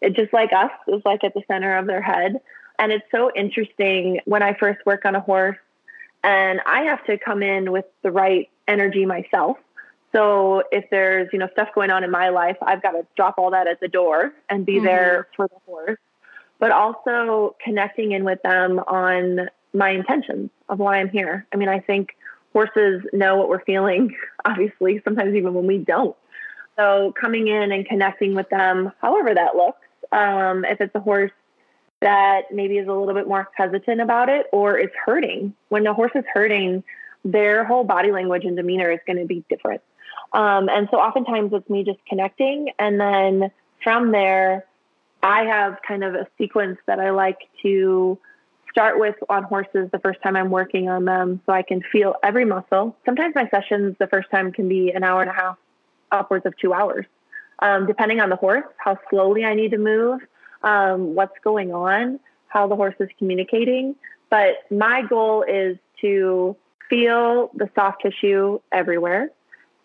[0.01, 2.39] it just like us is like at the center of their head.
[2.77, 5.57] And it's so interesting when I first work on a horse
[6.23, 9.57] and I have to come in with the right energy myself.
[10.13, 13.35] So if there's, you know, stuff going on in my life, I've got to drop
[13.37, 14.85] all that at the door and be mm-hmm.
[14.85, 15.99] there for the horse
[16.59, 21.47] but also connecting in with them on my intentions of why I'm here.
[21.53, 22.09] I mean, I think
[22.53, 26.15] horses know what we're feeling, obviously, sometimes even when we don't.
[26.77, 29.79] So coming in and connecting with them, however that looks,
[30.11, 31.31] um, if it's a horse
[32.01, 35.93] that maybe is a little bit more hesitant about it or is hurting, when the
[35.93, 36.83] horse is hurting,
[37.25, 39.81] their whole body language and demeanor is going to be different.
[40.31, 42.69] Um, and so oftentimes it's me just connecting.
[42.79, 43.51] And then
[43.83, 44.65] from there,
[45.21, 48.17] I have kind of a sequence that I like to
[48.71, 52.15] start with on horses the first time I'm working on them so I can feel
[52.23, 52.95] every muscle.
[53.05, 55.57] Sometimes my sessions the first time can be an hour and a half,
[56.11, 57.05] upwards of two hours,
[57.59, 60.21] um, depending on the horse, how slowly I need to move,
[60.63, 63.95] um, what's going on, how the horse is communicating.
[64.29, 66.55] But my goal is to
[66.89, 69.29] feel the soft tissue everywhere.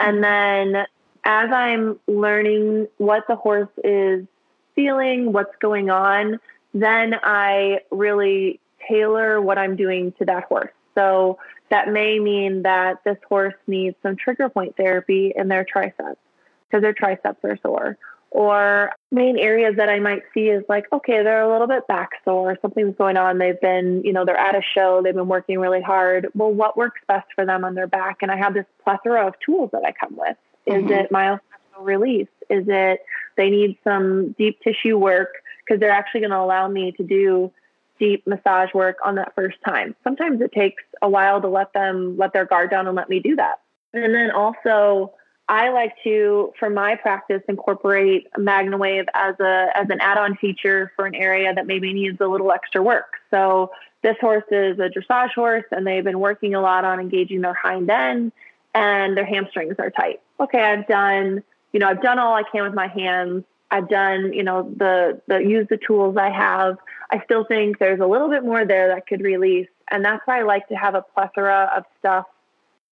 [0.01, 0.87] And then
[1.25, 4.27] as I'm learning what the horse is
[4.75, 6.41] feeling, what's going on,
[6.73, 10.73] then I really tailor what I'm doing to that horse.
[10.95, 11.39] So
[11.71, 16.21] that may mean that this horse needs some trigger point therapy in their triceps
[16.69, 17.99] because their triceps are sore.
[18.31, 22.11] Or main areas that I might see is like, okay, they're a little bit back
[22.25, 23.39] sore, something's going on.
[23.39, 26.27] They've been, you know, they're at a show, they've been working really hard.
[26.35, 28.19] Well, what works best for them on their back?
[28.23, 30.37] And I have this plethora of tools that I come with.
[30.67, 30.91] Is mm-hmm.
[30.91, 31.41] it myofascial
[31.81, 32.29] release?
[32.51, 33.01] Is it
[33.37, 35.31] they need some deep tissue work
[35.65, 37.53] because they're actually going to allow me to do
[37.99, 39.95] deep massage work on that first time.
[40.05, 43.21] Sometimes it takes a while to let them let their guard down and let me
[43.21, 43.61] do that.
[43.93, 45.13] And then also
[45.49, 51.07] I like to, for my practice, incorporate MagnaWave as a as an add-on feature for
[51.07, 53.15] an area that maybe needs a little extra work.
[53.31, 53.71] So
[54.03, 57.55] this horse is a dressage horse, and they've been working a lot on engaging their
[57.55, 58.33] hind end,
[58.75, 60.21] and their hamstrings are tight.
[60.41, 61.43] Okay, I've done
[61.75, 63.45] you know, I've done all I can with my hands.
[63.75, 66.77] I've done, you know, the the use the tools I have.
[67.11, 70.39] I still think there's a little bit more there that could release, and that's why
[70.39, 72.27] I like to have a plethora of stuff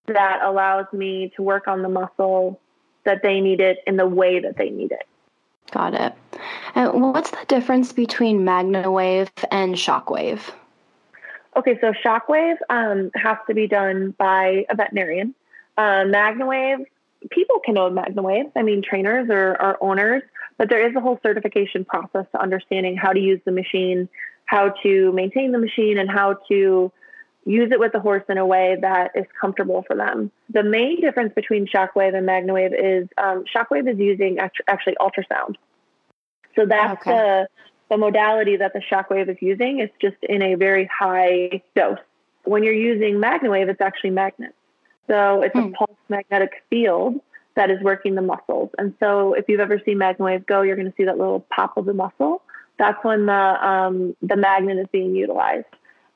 [0.07, 2.61] that allows me to work on the muscle
[3.05, 5.07] that they need it in the way that they need it.
[5.71, 6.15] Got it.
[6.75, 10.41] And what's the difference between MagnaWave and Shockwave?
[11.57, 15.33] Okay, so Shockwave um, has to be done by a veterinarian.
[15.79, 16.87] Uh, MagnaWave
[17.31, 18.51] people can own MagnaWave.
[18.57, 20.23] I mean, trainers or, or owners,
[20.63, 24.09] but there is a whole certification process to understanding how to use the machine,
[24.45, 26.93] how to maintain the machine, and how to
[27.45, 30.31] use it with the horse in a way that is comfortable for them.
[30.51, 35.57] The main difference between Shockwave and MagnaWave is um, Shockwave is using actually ultrasound.
[36.55, 37.11] So that's okay.
[37.11, 37.49] the,
[37.91, 39.81] the modality that the Shockwave is using.
[39.81, 41.99] It's just in a very high dose.
[42.45, 44.55] When you're using MagnaWave, it's actually magnets.
[45.09, 45.59] So it's hmm.
[45.59, 47.21] a pulse magnetic field
[47.55, 48.71] that is working the muscles.
[48.79, 51.41] And so if you've ever seen Magnet MagnaWave go, you're going to see that little
[51.55, 52.43] pop of the muscle.
[52.79, 55.67] That's when the um, the magnet is being utilized.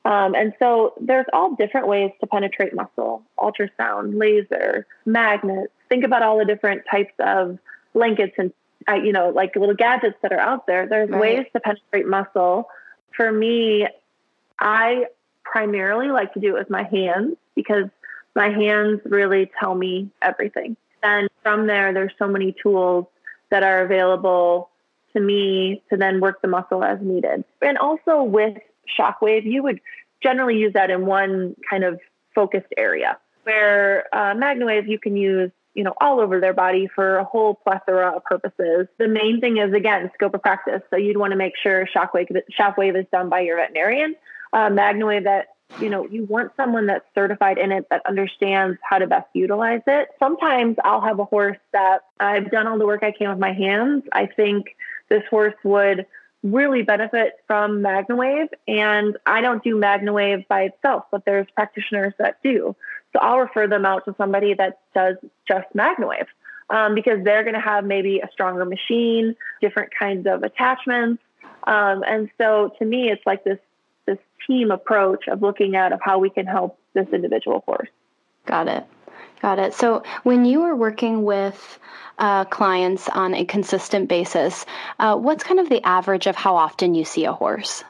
[0.05, 5.71] Um, and so there's all different ways to penetrate muscle ultrasound, laser, magnets.
[5.89, 7.59] Think about all the different types of
[7.93, 8.53] blankets and,
[8.87, 10.87] uh, you know, like little gadgets that are out there.
[10.87, 11.19] There's right.
[11.19, 12.69] ways to penetrate muscle.
[13.15, 13.87] For me,
[14.59, 15.05] I
[15.43, 17.89] primarily like to do it with my hands because
[18.35, 20.77] my hands really tell me everything.
[21.03, 23.05] And from there, there's so many tools
[23.49, 24.69] that are available
[25.13, 27.43] to me to then work the muscle as needed.
[27.61, 28.57] And also with
[28.99, 29.79] shockwave, you would
[30.21, 31.99] generally use that in one kind of
[32.35, 33.17] focused area.
[33.43, 37.53] Where uh, MagnaWave, you can use you know all over their body for a whole
[37.53, 38.87] plethora of purposes.
[38.97, 40.81] The main thing is again scope of practice.
[40.89, 44.15] So you'd want to make sure shockwave shockwave is done by your veterinarian.
[44.51, 45.49] Uh, MagnaWave that
[45.79, 49.81] you know you want someone that's certified in it that understands how to best utilize
[49.87, 50.09] it.
[50.19, 53.53] Sometimes I'll have a horse that I've done all the work I can with my
[53.53, 54.03] hands.
[54.11, 54.75] I think
[55.09, 56.05] this horse would
[56.43, 58.49] really benefit from MagnaWave.
[58.67, 62.75] And I don't do MagnaWave by itself, but there's practitioners that do.
[63.13, 65.15] So I'll refer them out to somebody that does
[65.47, 66.27] just MagnaWave
[66.69, 71.21] um, because they're going to have maybe a stronger machine, different kinds of attachments.
[71.63, 73.59] Um, and so to me, it's like this
[74.07, 74.17] this
[74.47, 77.89] team approach of looking at of how we can help this individual horse.
[78.45, 78.85] Got it.
[79.41, 79.73] Got it.
[79.75, 81.79] So when you are working with
[82.17, 84.65] uh, clients on a consistent basis,
[84.97, 87.83] uh, what's kind of the average of how often you see a horse?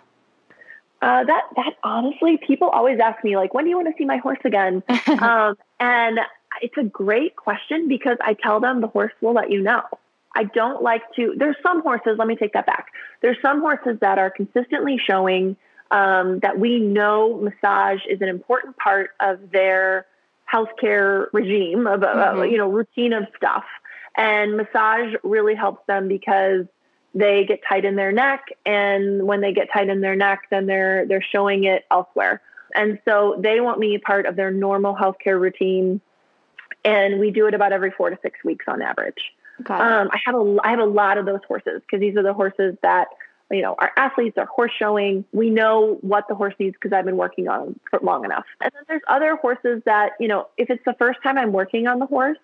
[1.02, 4.06] Uh, that that honestly, people always ask me like, when do you want to see
[4.06, 4.84] my horse again?
[5.22, 6.20] um, and
[6.62, 9.84] it's a great question because I tell them the horse will let you know.
[10.36, 11.36] I don't like to.
[11.38, 12.16] There's some horses.
[12.18, 12.88] Let me take that back.
[13.22, 15.56] There's some horses that are consistently showing
[15.92, 20.06] um, that we know massage is an important part of their
[20.52, 22.40] healthcare regime of mm-hmm.
[22.40, 23.66] uh, you know routine of stuff.
[24.16, 26.66] And massage really helps them because
[27.14, 30.66] they get tight in their neck and when they get tight in their neck then
[30.66, 32.42] they're they're showing it elsewhere.
[32.76, 36.02] And so they want me part of their normal healthcare routine
[36.84, 39.34] and we do it about every four to six weeks on average.
[39.82, 42.34] Um, I have a I have a lot of those horses because these are the
[42.34, 43.08] horses that
[43.52, 45.24] you know, our athletes are horse showing.
[45.32, 48.46] We know what the horse needs because I've been working on them for long enough.
[48.62, 51.88] And then there's other horses that, you know, if it's the first time I'm working
[51.88, 52.38] on the horse,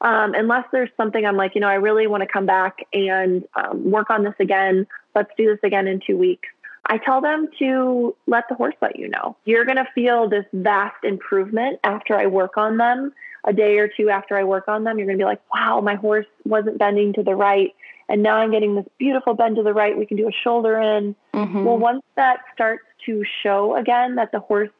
[0.00, 3.44] um, unless there's something I'm like, you know, I really want to come back and
[3.54, 4.86] um, work on this again.
[5.14, 6.48] Let's do this again in two weeks.
[6.86, 9.36] I tell them to let the horse let you know.
[9.44, 13.12] You're going to feel this vast improvement after I work on them.
[13.44, 15.80] A day or two after I work on them, you're going to be like, wow,
[15.80, 17.74] my horse wasn't bending to the right
[18.08, 19.96] and now I'm getting this beautiful bend to the right.
[19.96, 21.14] We can do a shoulder in.
[21.34, 21.64] Mm-hmm.
[21.64, 24.70] Well, once that starts to show again that the horse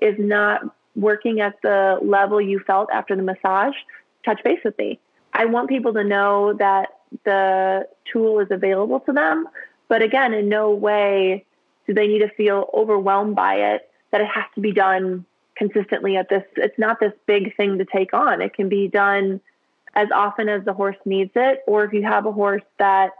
[0.00, 0.62] is not
[0.94, 3.74] working at the level you felt after the massage,
[4.24, 4.98] touch base with me.
[5.32, 6.88] I want people to know that
[7.24, 9.48] the tool is available to them,
[9.88, 11.44] but again, in no way
[11.86, 15.24] do they need to feel overwhelmed by it, that it has to be done
[15.56, 16.42] consistently at this.
[16.56, 18.42] It's not this big thing to take on.
[18.42, 19.40] It can be done
[19.96, 23.10] as often as the horse needs it, or if you have a horse that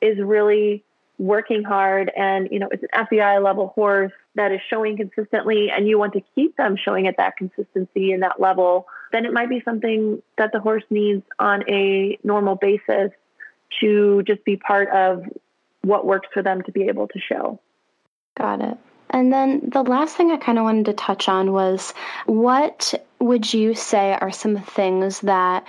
[0.00, 0.84] is really
[1.18, 5.88] working hard and you know it's an FEI level horse that is showing consistently and
[5.88, 9.48] you want to keep them showing at that consistency and that level, then it might
[9.48, 13.10] be something that the horse needs on a normal basis
[13.80, 15.24] to just be part of
[15.82, 17.58] what works for them to be able to show.
[18.36, 18.78] Got it.
[19.10, 21.94] And then the last thing I kind of wanted to touch on was
[22.26, 25.66] what would you say are some things that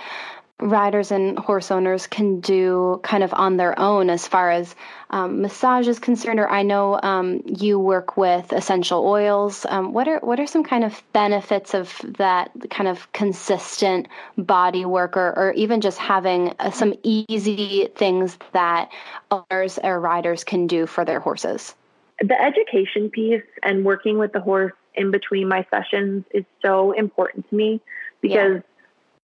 [0.60, 4.74] riders and horse owners can do kind of on their own as far as
[5.10, 9.66] um, massage is concerned or i know um, you work with essential oils.
[9.68, 14.84] Um, what are what are some kind of benefits of that kind of consistent body
[14.84, 18.90] work or, or even just having uh, some easy things that
[19.30, 21.74] owners or riders can do for their horses?
[22.20, 27.48] The education piece and working with the horse in between my sessions is so important
[27.48, 27.80] to me
[28.20, 28.69] because yeah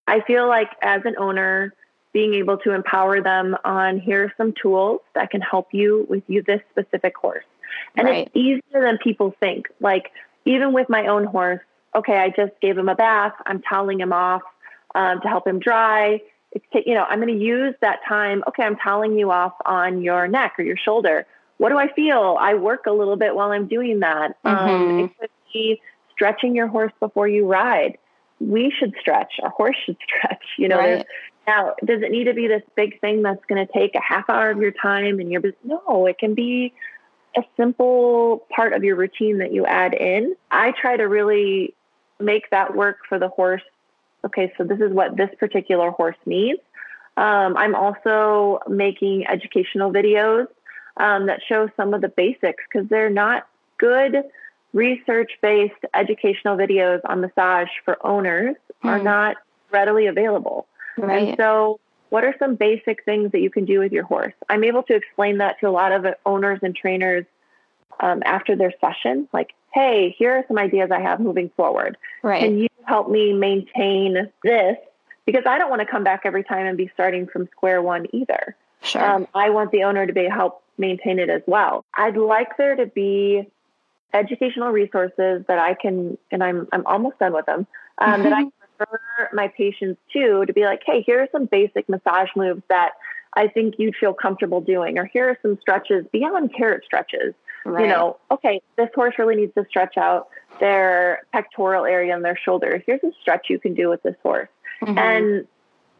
[0.07, 1.73] I feel like as an owner,
[2.13, 6.23] being able to empower them on here are some tools that can help you with
[6.27, 7.43] you this specific horse.
[7.95, 8.27] And right.
[8.27, 9.67] it's easier than people think.
[9.79, 10.11] Like
[10.45, 11.59] even with my own horse,
[11.93, 13.33] okay, I just gave him a bath.
[13.45, 14.41] I'm toweling him off
[14.95, 16.21] um, to help him dry.
[16.53, 18.43] It's you know I'm going to use that time.
[18.47, 21.25] Okay, I'm toweling you off on your neck or your shoulder.
[21.57, 22.37] What do I feel?
[22.39, 24.37] I work a little bit while I'm doing that.
[24.45, 24.69] Um, mm-hmm.
[24.69, 25.81] Um, it could be
[26.13, 27.97] stretching your horse before you ride
[28.39, 29.33] we should stretch.
[29.41, 30.43] Our horse should stretch.
[30.57, 31.05] You know, right.
[31.47, 34.29] now does it need to be this big thing that's going to take a half
[34.29, 36.05] hour of your time and your no?
[36.05, 36.73] It can be
[37.35, 40.35] a simple part of your routine that you add in.
[40.49, 41.73] I try to really
[42.19, 43.61] make that work for the horse.
[44.25, 46.59] Okay, so this is what this particular horse needs.
[47.15, 50.47] Um, I'm also making educational videos
[50.97, 54.23] um, that show some of the basics because they're not good
[54.73, 58.87] research based educational videos on massage for owners hmm.
[58.87, 59.37] are not
[59.71, 60.67] readily available.
[60.97, 61.29] Right.
[61.29, 64.33] And so, what are some basic things that you can do with your horse?
[64.49, 67.25] I'm able to explain that to a lot of owners and trainers
[67.99, 69.27] um, after their session.
[69.33, 71.97] Like, hey, here are some ideas I have moving forward.
[72.23, 72.41] Right.
[72.41, 74.77] Can you help me maintain this?
[75.25, 78.07] Because I don't want to come back every time and be starting from square one
[78.13, 78.55] either.
[78.81, 79.03] Sure.
[79.03, 81.83] Um, I want the owner to be help maintain it as well.
[81.95, 83.49] I'd like there to be
[84.13, 87.67] educational resources that I can, and I'm I'm almost done with them.
[87.97, 88.23] Um, mm-hmm.
[88.23, 88.43] That I
[88.79, 92.91] refer my patients to to be like, hey, here are some basic massage moves that
[93.35, 97.33] I think you'd feel comfortable doing, or here are some stretches beyond carrot stretches.
[97.65, 97.83] Right.
[97.83, 100.29] You know, okay, this horse really needs to stretch out
[100.59, 102.81] their pectoral area and their shoulder.
[102.85, 104.47] Here's a stretch you can do with this horse.
[104.81, 104.97] Mm-hmm.
[104.97, 105.47] And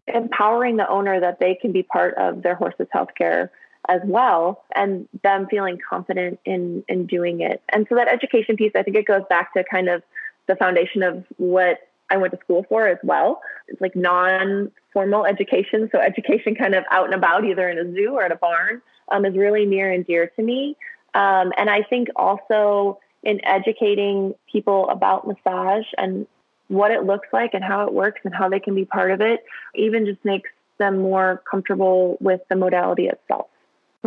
[0.06, 3.50] empowering the owner that they can be part of their horse's health care
[3.88, 7.62] as well and them feeling confident in in doing it.
[7.70, 10.02] And so that education piece, I think it goes back to kind of
[10.46, 11.78] the foundation of what
[12.10, 13.40] I went to school for as well.
[13.68, 15.88] It's like non formal education.
[15.92, 18.82] So education kind of out and about, either in a zoo or at a barn,
[19.10, 20.76] um, is really near and dear to me.
[21.14, 26.26] Um, and I think also in educating people about massage and
[26.68, 29.20] what it looks like and how it works and how they can be part of
[29.20, 33.48] it, even just makes them more comfortable with the modality itself.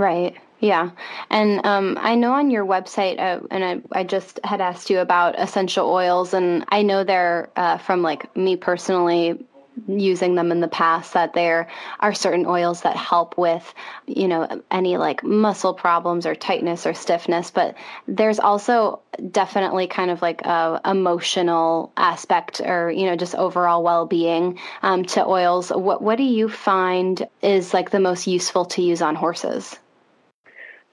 [0.02, 0.36] Right.
[0.60, 0.90] Yeah.
[1.30, 4.98] And um, I know on your website, uh, and I, I, just had asked you
[4.98, 9.46] about essential oils, and I know they're uh, from like me personally
[9.88, 11.68] using them in the past that there
[12.00, 13.74] are certain oils that help with
[14.06, 17.76] you know any like muscle problems or tightness or stiffness but
[18.08, 19.00] there's also
[19.32, 25.26] definitely kind of like a emotional aspect or you know just overall well-being um, to
[25.26, 29.80] oils what what do you find is like the most useful to use on horses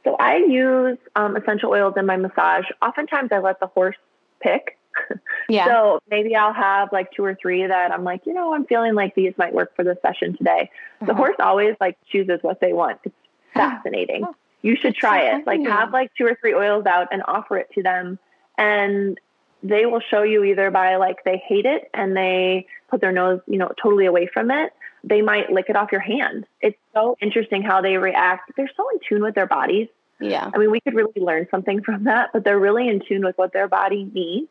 [0.08, 2.64] so I use um, essential oils in my massage.
[2.80, 3.96] Oftentimes I let the horse
[4.40, 4.78] pick.
[5.50, 5.64] Yeah.
[5.64, 8.94] so maybe I'll have like two or three that I'm like, you know, I'm feeling
[8.94, 10.70] like these might work for this session today.
[11.00, 11.06] Uh-huh.
[11.06, 12.98] The horse always like chooses what they want.
[13.02, 13.14] It's
[13.54, 14.24] fascinating.
[14.26, 15.46] Oh, you should try it.
[15.46, 18.18] Like have like two or three oils out and offer it to them.
[18.58, 19.18] And
[19.62, 23.40] they will show you either by like they hate it and they put their nose,
[23.46, 24.74] you know, totally away from it.
[25.02, 26.44] They might lick it off your hand.
[26.60, 28.52] It's so interesting how they react.
[28.54, 29.88] They're so in tune with their bodies.
[30.20, 30.50] Yeah.
[30.52, 33.36] I mean, we could really learn something from that, but they're really in tune with
[33.38, 34.48] what their body needs.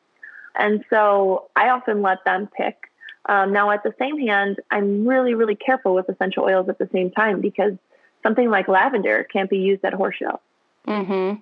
[0.55, 2.91] And so I often let them pick.
[3.27, 6.89] Um, now, at the same hand, I'm really, really careful with essential oils at the
[6.93, 7.73] same time because
[8.23, 10.39] something like lavender can't be used at horse show.
[10.87, 11.39] Mm-hmm.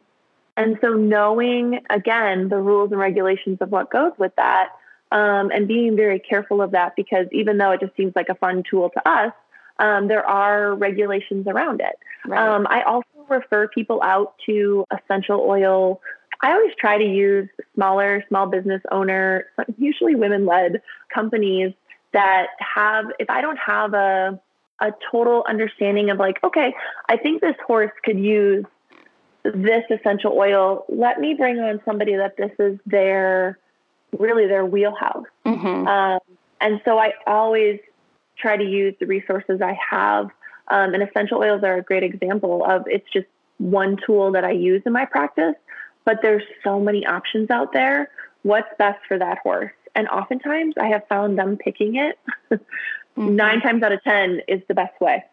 [0.57, 4.69] And so, knowing again the rules and regulations of what goes with that,
[5.11, 8.35] um, and being very careful of that, because even though it just seems like a
[8.35, 9.33] fun tool to us,
[9.79, 11.97] um, there are regulations around it.
[12.25, 12.39] Right.
[12.39, 16.01] Um, I also refer people out to essential oil.
[16.41, 19.45] I always try to use smaller, small business owner,
[19.77, 20.81] usually women led
[21.13, 21.73] companies
[22.13, 24.39] that have, if I don't have a,
[24.79, 26.73] a total understanding of like, okay,
[27.09, 28.65] I think this horse could use
[29.43, 30.85] this essential oil.
[30.89, 33.59] Let me bring on somebody that this is their
[34.17, 35.25] really their wheelhouse.
[35.45, 35.87] Mm-hmm.
[35.87, 36.19] Um,
[36.61, 37.79] and so I always
[38.37, 40.29] try to use the resources I have.
[40.67, 43.27] Um, and essential oils are a great example of it's just
[43.57, 45.55] one tool that I use in my practice,
[46.03, 48.09] but there's so many options out there.
[48.43, 49.71] What's best for that horse?
[49.95, 52.19] And oftentimes I have found them picking it
[52.51, 53.35] mm-hmm.
[53.35, 55.23] nine times out of 10 is the best way,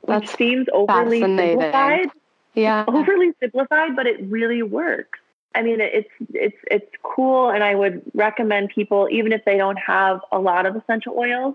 [0.00, 2.08] which That's seems overly simplified.
[2.54, 2.84] Yeah.
[2.88, 5.20] Overly simplified, but it really works.
[5.54, 9.76] I mean, it's it's it's cool, and I would recommend people, even if they don't
[9.76, 11.54] have a lot of essential oils,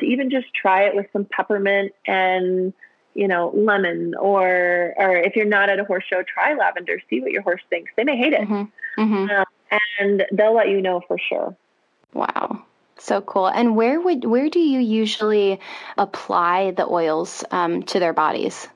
[0.00, 2.72] to even just try it with some peppermint and
[3.14, 7.00] you know lemon or or if you're not at a horse show try lavender.
[7.10, 7.92] See what your horse thinks.
[7.96, 8.42] They may hate it.
[8.42, 9.02] Mm-hmm.
[9.02, 9.30] Mm-hmm.
[9.30, 9.44] Um,
[9.98, 11.56] and they'll let you know for sure.
[12.12, 12.64] Wow.
[12.98, 13.48] So cool.
[13.48, 15.60] And where would where do you usually
[15.98, 18.68] apply the oils um, to their bodies?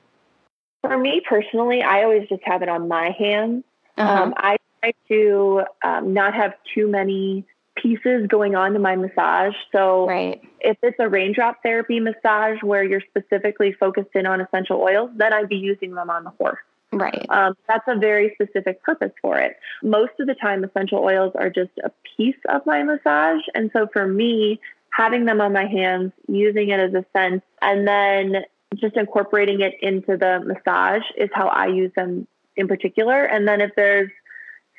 [0.81, 3.63] For me personally i always just have it on my hands.
[3.97, 4.23] Uh-huh.
[4.23, 7.45] um, i try to um, not have too many
[7.81, 9.53] pieces going on to my massage.
[9.71, 10.41] So right.
[10.59, 15.33] if it's a raindrop therapy massage where you're specifically focused in on essential oils, then
[15.33, 16.59] I'd be using them on the horse.
[16.91, 17.25] Right.
[17.29, 19.57] Um, that's a very specific purpose for it.
[19.83, 23.41] Most of the time, essential oils are just a piece of my massage.
[23.53, 24.59] And so for me,
[24.91, 28.43] having them on my hands, using it as a sense, and then
[28.75, 33.23] just incorporating it into the massage is how I use them in particular.
[33.23, 34.11] And then if there's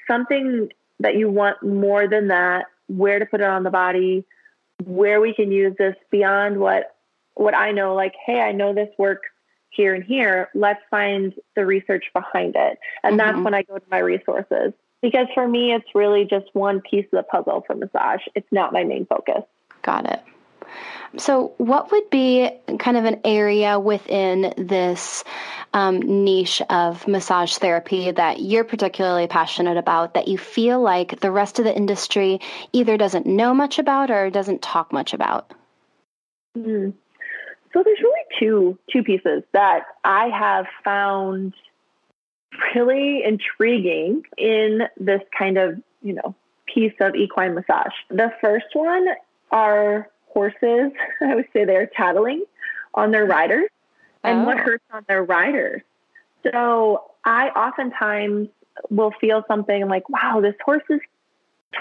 [0.09, 0.69] something
[1.01, 4.25] that you want more than that, where to put it on the body,
[4.85, 6.97] where we can use this beyond what
[7.35, 7.95] what I know.
[7.95, 9.29] Like, hey, I know this works
[9.71, 10.49] here and here.
[10.55, 13.17] Let's find the research behind it, and mm-hmm.
[13.17, 14.73] that's when I go to my resources.
[15.03, 18.21] Because for me, it's really just one piece of the puzzle for massage.
[18.35, 19.45] It's not my main focus.
[19.81, 20.23] Got it.
[21.17, 25.25] So, what would be kind of an area within this
[25.73, 31.31] um, niche of massage therapy that you're particularly passionate about that you feel like the
[31.31, 32.41] rest of the industry
[32.73, 35.53] either doesn't know much about or doesn't talk much about?
[36.57, 36.93] Mm.
[37.73, 41.55] So, there's really two two pieces that I have found
[42.75, 46.35] really intriguing in this kind of you know
[46.73, 47.93] piece of equine massage.
[48.11, 49.07] The first one
[49.51, 52.45] are horses, I would say they're tattling
[52.95, 53.33] on their mm-hmm.
[53.33, 53.71] riders
[54.23, 54.45] and oh.
[54.45, 55.83] what hurts on their riders.
[56.51, 58.49] So I oftentimes
[58.89, 61.01] will feel something like, wow, this horse is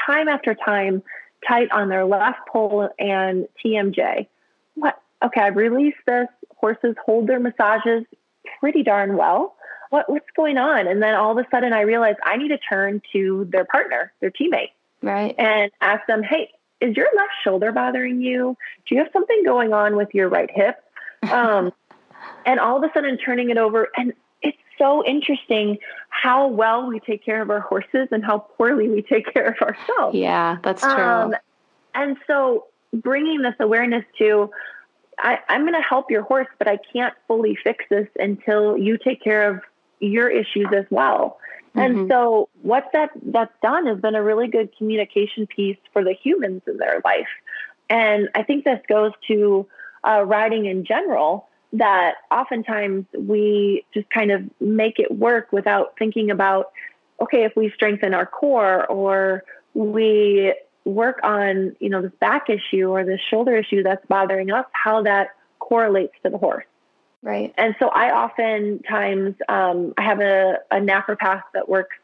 [0.06, 1.04] time after time
[1.48, 4.28] tight on their left poll and TMJ.
[4.76, 5.02] What?
[5.24, 6.28] Okay, I've released this.
[6.58, 8.06] Horses hold their massages
[8.60, 9.56] pretty darn well.
[9.90, 10.88] What, what's going on?
[10.88, 14.14] And then all of a sudden I realize I need to turn to their partner,
[14.20, 14.72] their teammate.
[15.02, 15.34] Right.
[15.38, 16.50] And ask them, hey,
[16.82, 18.58] is your left shoulder bothering you?
[18.88, 20.84] Do you have something going on with your right hip?
[21.30, 21.74] Um,
[22.46, 23.90] and all of a sudden turning it over.
[23.98, 25.78] And it's so interesting
[26.10, 29.58] how well we take care of our horses and how poorly we take care of
[29.62, 30.16] ourselves.
[30.16, 30.92] Yeah, that's true.
[30.92, 31.36] Um,
[31.94, 34.50] and so bringing this awareness to,
[35.18, 38.98] I, I'm going to help your horse, but I can't fully fix this until you
[38.98, 39.62] take care of
[40.00, 41.38] your issues as well.
[41.76, 42.12] And mm-hmm.
[42.12, 46.62] so what that that's done has been a really good communication piece for the humans
[46.68, 47.28] in their life.
[47.90, 49.68] And I think this goes to
[50.08, 56.32] uh, riding in general that oftentimes we just kind of make it work without thinking
[56.32, 56.72] about,
[57.22, 59.44] okay, if we strengthen our core or
[59.74, 60.54] we
[60.86, 65.04] work on, you know, this back issue or this shoulder issue that's bothering us, how
[65.04, 66.66] that correlates to the horse.
[67.22, 67.54] Right.
[67.58, 71.96] And so I oftentimes um, I have a, a naturopath that works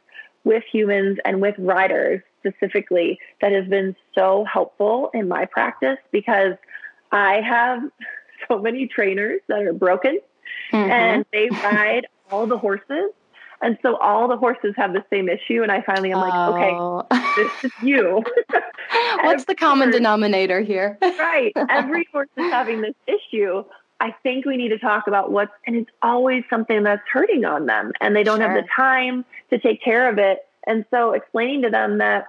[0.43, 6.53] with humans and with riders specifically that has been so helpful in my practice because
[7.11, 7.81] I have
[8.47, 10.19] so many trainers that are broken
[10.71, 10.91] mm-hmm.
[10.91, 13.11] and they ride all the horses.
[13.61, 15.63] And so all the horses have the same issue.
[15.63, 17.07] And I finally am like, oh.
[17.09, 18.21] okay, this is you.
[19.21, 20.97] What's the common denominator here?
[21.01, 21.53] right.
[21.69, 23.63] Every horse is having this issue.
[23.99, 27.65] I think we need to talk about what's, and it's always something that's hurting on
[27.65, 28.49] them and they don't sure.
[28.49, 30.45] have the time to take care of it.
[30.67, 32.27] And so explaining to them that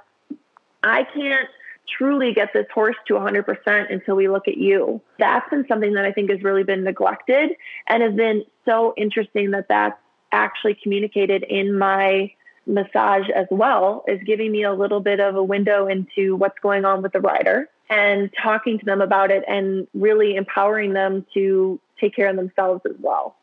[0.83, 1.49] I can't
[1.89, 5.01] truly get this horse to 100% until we look at you.
[5.19, 7.53] That's been something that I think has really been neglected
[7.89, 9.99] and has been so interesting that that's
[10.33, 12.33] actually communicated in my
[12.67, 16.85] massage as well is giving me a little bit of a window into what's going
[16.85, 21.81] on with the rider and talking to them about it and really empowering them to
[22.01, 23.37] take care of themselves as well.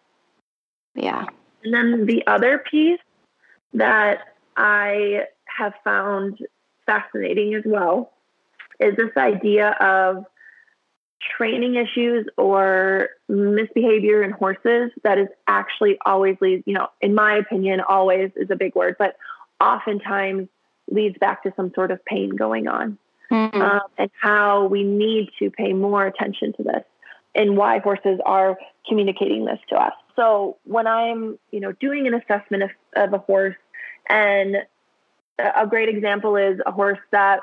[0.96, 1.26] Yeah.
[1.64, 3.00] And then the other piece
[3.74, 6.40] that I have found
[6.86, 8.12] fascinating as well
[8.80, 10.26] is this idea of
[11.38, 17.38] training issues or misbehavior in horses that is actually always leads, you know, in my
[17.38, 19.16] opinion, always is a big word, but
[19.60, 20.48] oftentimes
[20.90, 22.98] leads back to some sort of pain going on
[23.32, 23.62] mm-hmm.
[23.62, 26.84] um, and how we need to pay more attention to this
[27.36, 28.58] and why horses are
[28.88, 29.94] communicating this to us.
[30.16, 33.56] So when I'm, you know, doing an assessment of, of a horse,
[34.08, 34.58] and
[35.40, 37.40] a great example is a horse that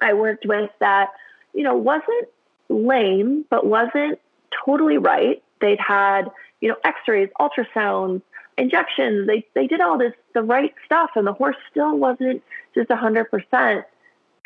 [0.00, 1.10] I worked with that,
[1.54, 2.28] you know, wasn't
[2.74, 4.18] lame, but wasn't
[4.64, 5.42] totally right.
[5.60, 8.22] They'd had, you know, x-rays, ultrasounds,
[8.56, 9.26] injections.
[9.26, 12.42] They, they did all this, the right stuff, and the horse still wasn't
[12.74, 13.84] just 100%.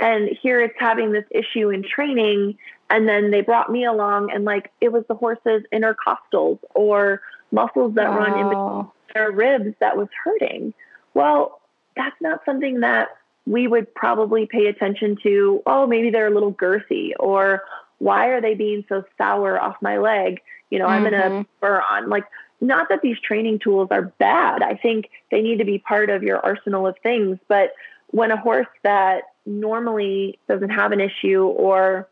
[0.01, 2.59] And here it's having this issue in training.
[2.91, 7.21] And then they brought me along, and like it was the horse's intercostals or
[7.51, 10.73] muscles that run in between their ribs that was hurting.
[11.15, 11.61] Well,
[11.97, 13.09] that's not something that
[13.47, 15.63] we would probably pay attention to.
[15.67, 17.63] Oh, maybe they're a little girthy, or
[17.99, 20.41] why are they being so sour off my leg?
[20.71, 21.07] You know, mm-hmm.
[21.07, 22.09] I'm going to spur on.
[22.09, 22.25] Like,
[22.61, 24.63] not that these training tools are bad.
[24.63, 27.39] I think they need to be part of your arsenal of things.
[27.49, 27.73] But
[28.09, 32.09] when a horse that normally doesn't have an issue or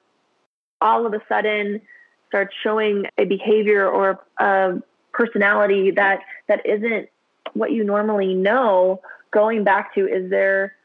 [0.81, 1.81] all of a sudden
[2.29, 4.75] starts showing a behavior or a
[5.13, 7.09] personality that that isn't
[7.55, 10.76] what you normally know going back to is there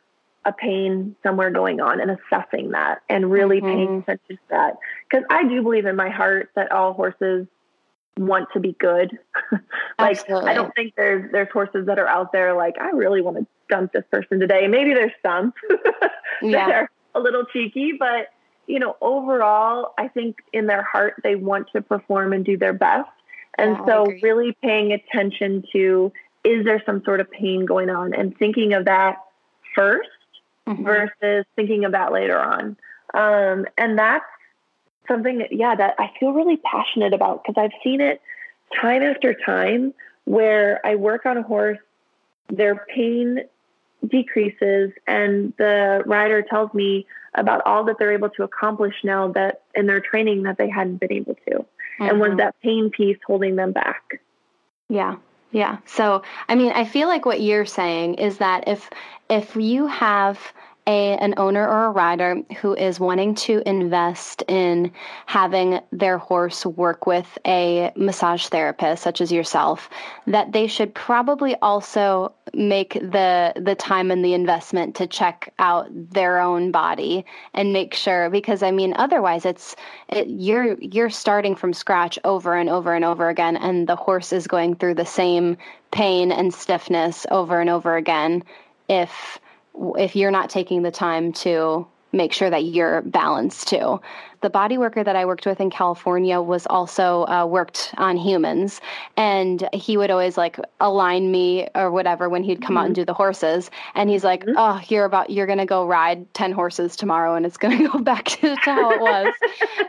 [0.46, 3.68] a pain somewhere going on and assessing that and really mm-hmm.
[3.68, 4.78] paying attention to that
[5.10, 7.46] because i do believe in my heart that all horses
[8.18, 9.18] want to be good
[10.00, 10.50] like Absolutely.
[10.50, 13.46] i don't think there's there's horses that are out there like i really want to
[13.70, 15.54] dump this person today maybe there's some
[16.42, 16.68] yeah.
[16.68, 18.30] that are a little cheeky, but
[18.68, 22.74] you know, overall, I think in their heart they want to perform and do their
[22.74, 23.10] best.
[23.58, 26.12] And yeah, so, really paying attention to
[26.44, 29.18] is there some sort of pain going on and thinking of that
[29.78, 30.00] 1st
[30.72, 30.84] mm-hmm.
[30.84, 32.78] versus thinking that later on.
[33.14, 34.26] Um, and that's
[35.08, 38.22] something, that yeah, that I feel really passionate about because I've seen it
[38.80, 39.94] time after time
[40.26, 41.80] where I work on a horse,
[42.50, 43.40] their pain
[44.08, 49.62] decreases, and the rider tells me about all that they're able to accomplish now that
[49.76, 51.52] in their training that they hadn't been able to.
[51.52, 52.04] Mm-hmm.
[52.04, 54.22] And was that pain piece holding them back?
[54.90, 55.18] Yeah.
[55.52, 55.78] Yeah.
[55.86, 58.90] So, I mean, I feel like what you're saying is that if
[59.30, 60.54] if you have
[60.88, 64.92] a an owner or a rider who is wanting to invest in
[65.28, 69.90] having their horse work with a massage therapist such as yourself
[70.26, 75.88] that they should probably also make the the time and the investment to check out
[75.92, 79.76] their own body and make sure because I mean otherwise it's
[80.10, 84.34] it, you're you're starting from scratch over and over and over again and the horse
[84.34, 85.58] is going through the same
[85.92, 88.44] pain and stiffness over and over again
[88.90, 89.40] if
[89.98, 94.00] if you're not taking the time to make sure that you're balanced too.
[94.42, 98.82] The body worker that I worked with in California was also uh, worked on humans,
[99.16, 102.78] and he would always like align me or whatever when he'd come mm-hmm.
[102.78, 103.02] out and mm-hmm.
[103.02, 103.70] do the horses.
[103.94, 104.58] And he's like, mm-hmm.
[104.58, 108.26] "Oh, you're about you're gonna go ride ten horses tomorrow, and it's gonna go back
[108.26, 109.34] to, to how it was."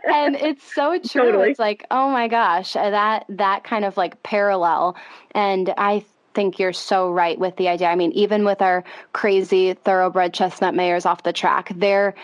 [0.04, 1.22] and it's so true.
[1.22, 1.50] Totally.
[1.50, 4.96] It's like, oh my gosh, that that kind of like parallel.
[5.34, 6.04] And I
[6.34, 7.88] think you're so right with the idea.
[7.88, 12.14] I mean, even with our crazy thoroughbred chestnut mares off the track, they're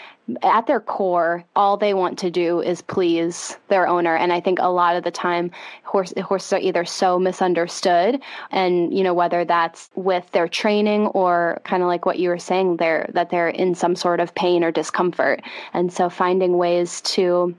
[0.43, 4.15] at their core, all they want to do is please their owner.
[4.15, 5.51] And I think a lot of the time,
[5.85, 11.61] horse, horses are either so misunderstood, and you know whether that's with their training or
[11.65, 14.63] kind of like what you were saying, there that they're in some sort of pain
[14.63, 15.43] or discomfort.
[15.73, 17.55] And so finding ways to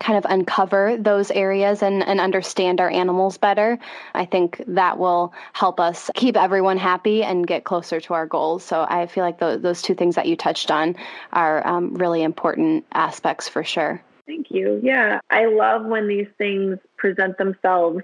[0.00, 3.78] kind of uncover those areas and, and understand our animals better,
[4.14, 8.64] I think that will help us keep everyone happy and get closer to our goals.
[8.64, 10.96] So I feel like those, those two things that you touched on
[11.32, 14.02] are um, really important aspects for sure.
[14.26, 14.80] Thank you.
[14.82, 18.02] Yeah, I love when these things present themselves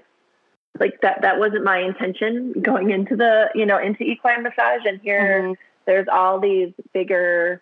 [0.79, 1.23] like that.
[1.23, 5.53] That wasn't my intention going into the you know into equine massage, and here mm-hmm.
[5.85, 7.61] there's all these bigger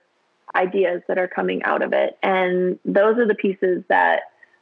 [0.56, 2.18] ideas that are coming out of it.
[2.24, 4.22] And those are the pieces that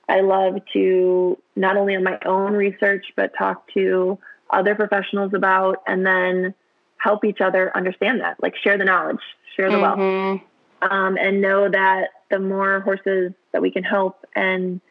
[0.10, 4.18] I love to not only on my own research, but talk to
[4.50, 6.54] other professionals about and then
[6.98, 9.20] help each other understand that, like share the knowledge,
[9.56, 10.32] share the mm-hmm.
[10.32, 10.42] wealth,
[10.82, 14.82] um, and know that the more horses that we can help and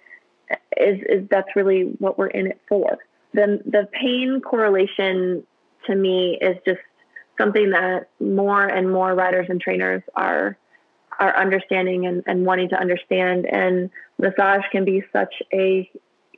[0.76, 2.98] is, is that's really what we're in it for.
[3.34, 5.44] The, the pain correlation
[5.86, 6.80] to me is just
[7.38, 10.56] something that more and more riders and trainers are
[11.18, 13.46] are understanding and, and wanting to understand.
[13.46, 15.90] And massage can be such a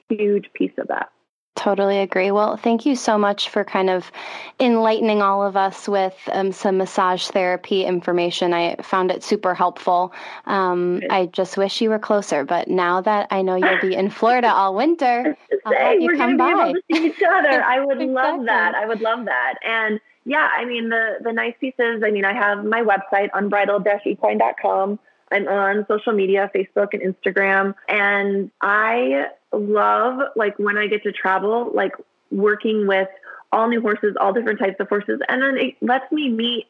[0.09, 1.11] huge piece of that.
[1.59, 2.31] Totally agree.
[2.31, 4.13] Well, thank you so much for kind of
[4.61, 8.55] enlightening all of us with um, some massage therapy information.
[8.55, 10.13] I found it super helpful.
[10.47, 14.09] Um, I just wish you were closer, but now that I know you'll be in
[14.09, 16.47] Florida all winter, I'll have you come by.
[16.47, 17.61] Be able to see each other.
[17.61, 18.07] I would exactly.
[18.15, 18.75] love that.
[18.77, 19.55] I would love that.
[19.67, 23.31] And yeah, I mean, the, the nice piece is, I mean, I have my website,
[23.33, 24.99] unbridled-equine.com.
[25.33, 27.75] I'm on social media, Facebook and Instagram.
[27.89, 31.93] And I love, like, when I get to travel, like,
[32.31, 33.09] working with
[33.53, 35.19] all new horses, all different types of horses.
[35.27, 36.67] And then it lets me meet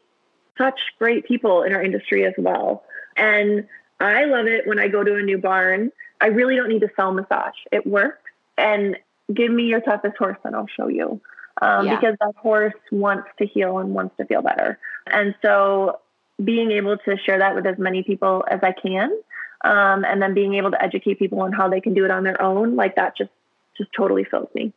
[0.57, 2.85] such great people in our industry as well.
[3.17, 3.67] And
[3.99, 5.91] I love it when I go to a new barn.
[6.21, 8.23] I really don't need to sell massage, it works.
[8.57, 8.97] And
[9.35, 11.21] give me your toughest horse and I'll show you
[11.61, 11.97] um, yeah.
[11.97, 14.79] because that horse wants to heal and wants to feel better.
[15.07, 16.01] And so
[16.43, 19.11] being able to share that with as many people as I can,
[19.63, 22.23] um, and then being able to educate people on how they can do it on
[22.23, 23.31] their own, like that just
[23.77, 24.73] just totally fills me.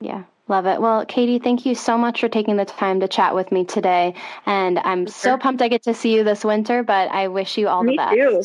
[0.00, 0.24] Yeah.
[0.46, 0.80] Love it.
[0.80, 4.14] Well, Katie, thank you so much for taking the time to chat with me today.
[4.44, 5.12] And I'm sure.
[5.12, 7.92] so pumped I get to see you this winter, but I wish you all me
[7.92, 8.14] the best.
[8.14, 8.42] Too.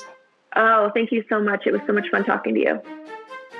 [0.55, 1.63] Oh, thank you so much.
[1.65, 2.81] It was so much fun talking to you.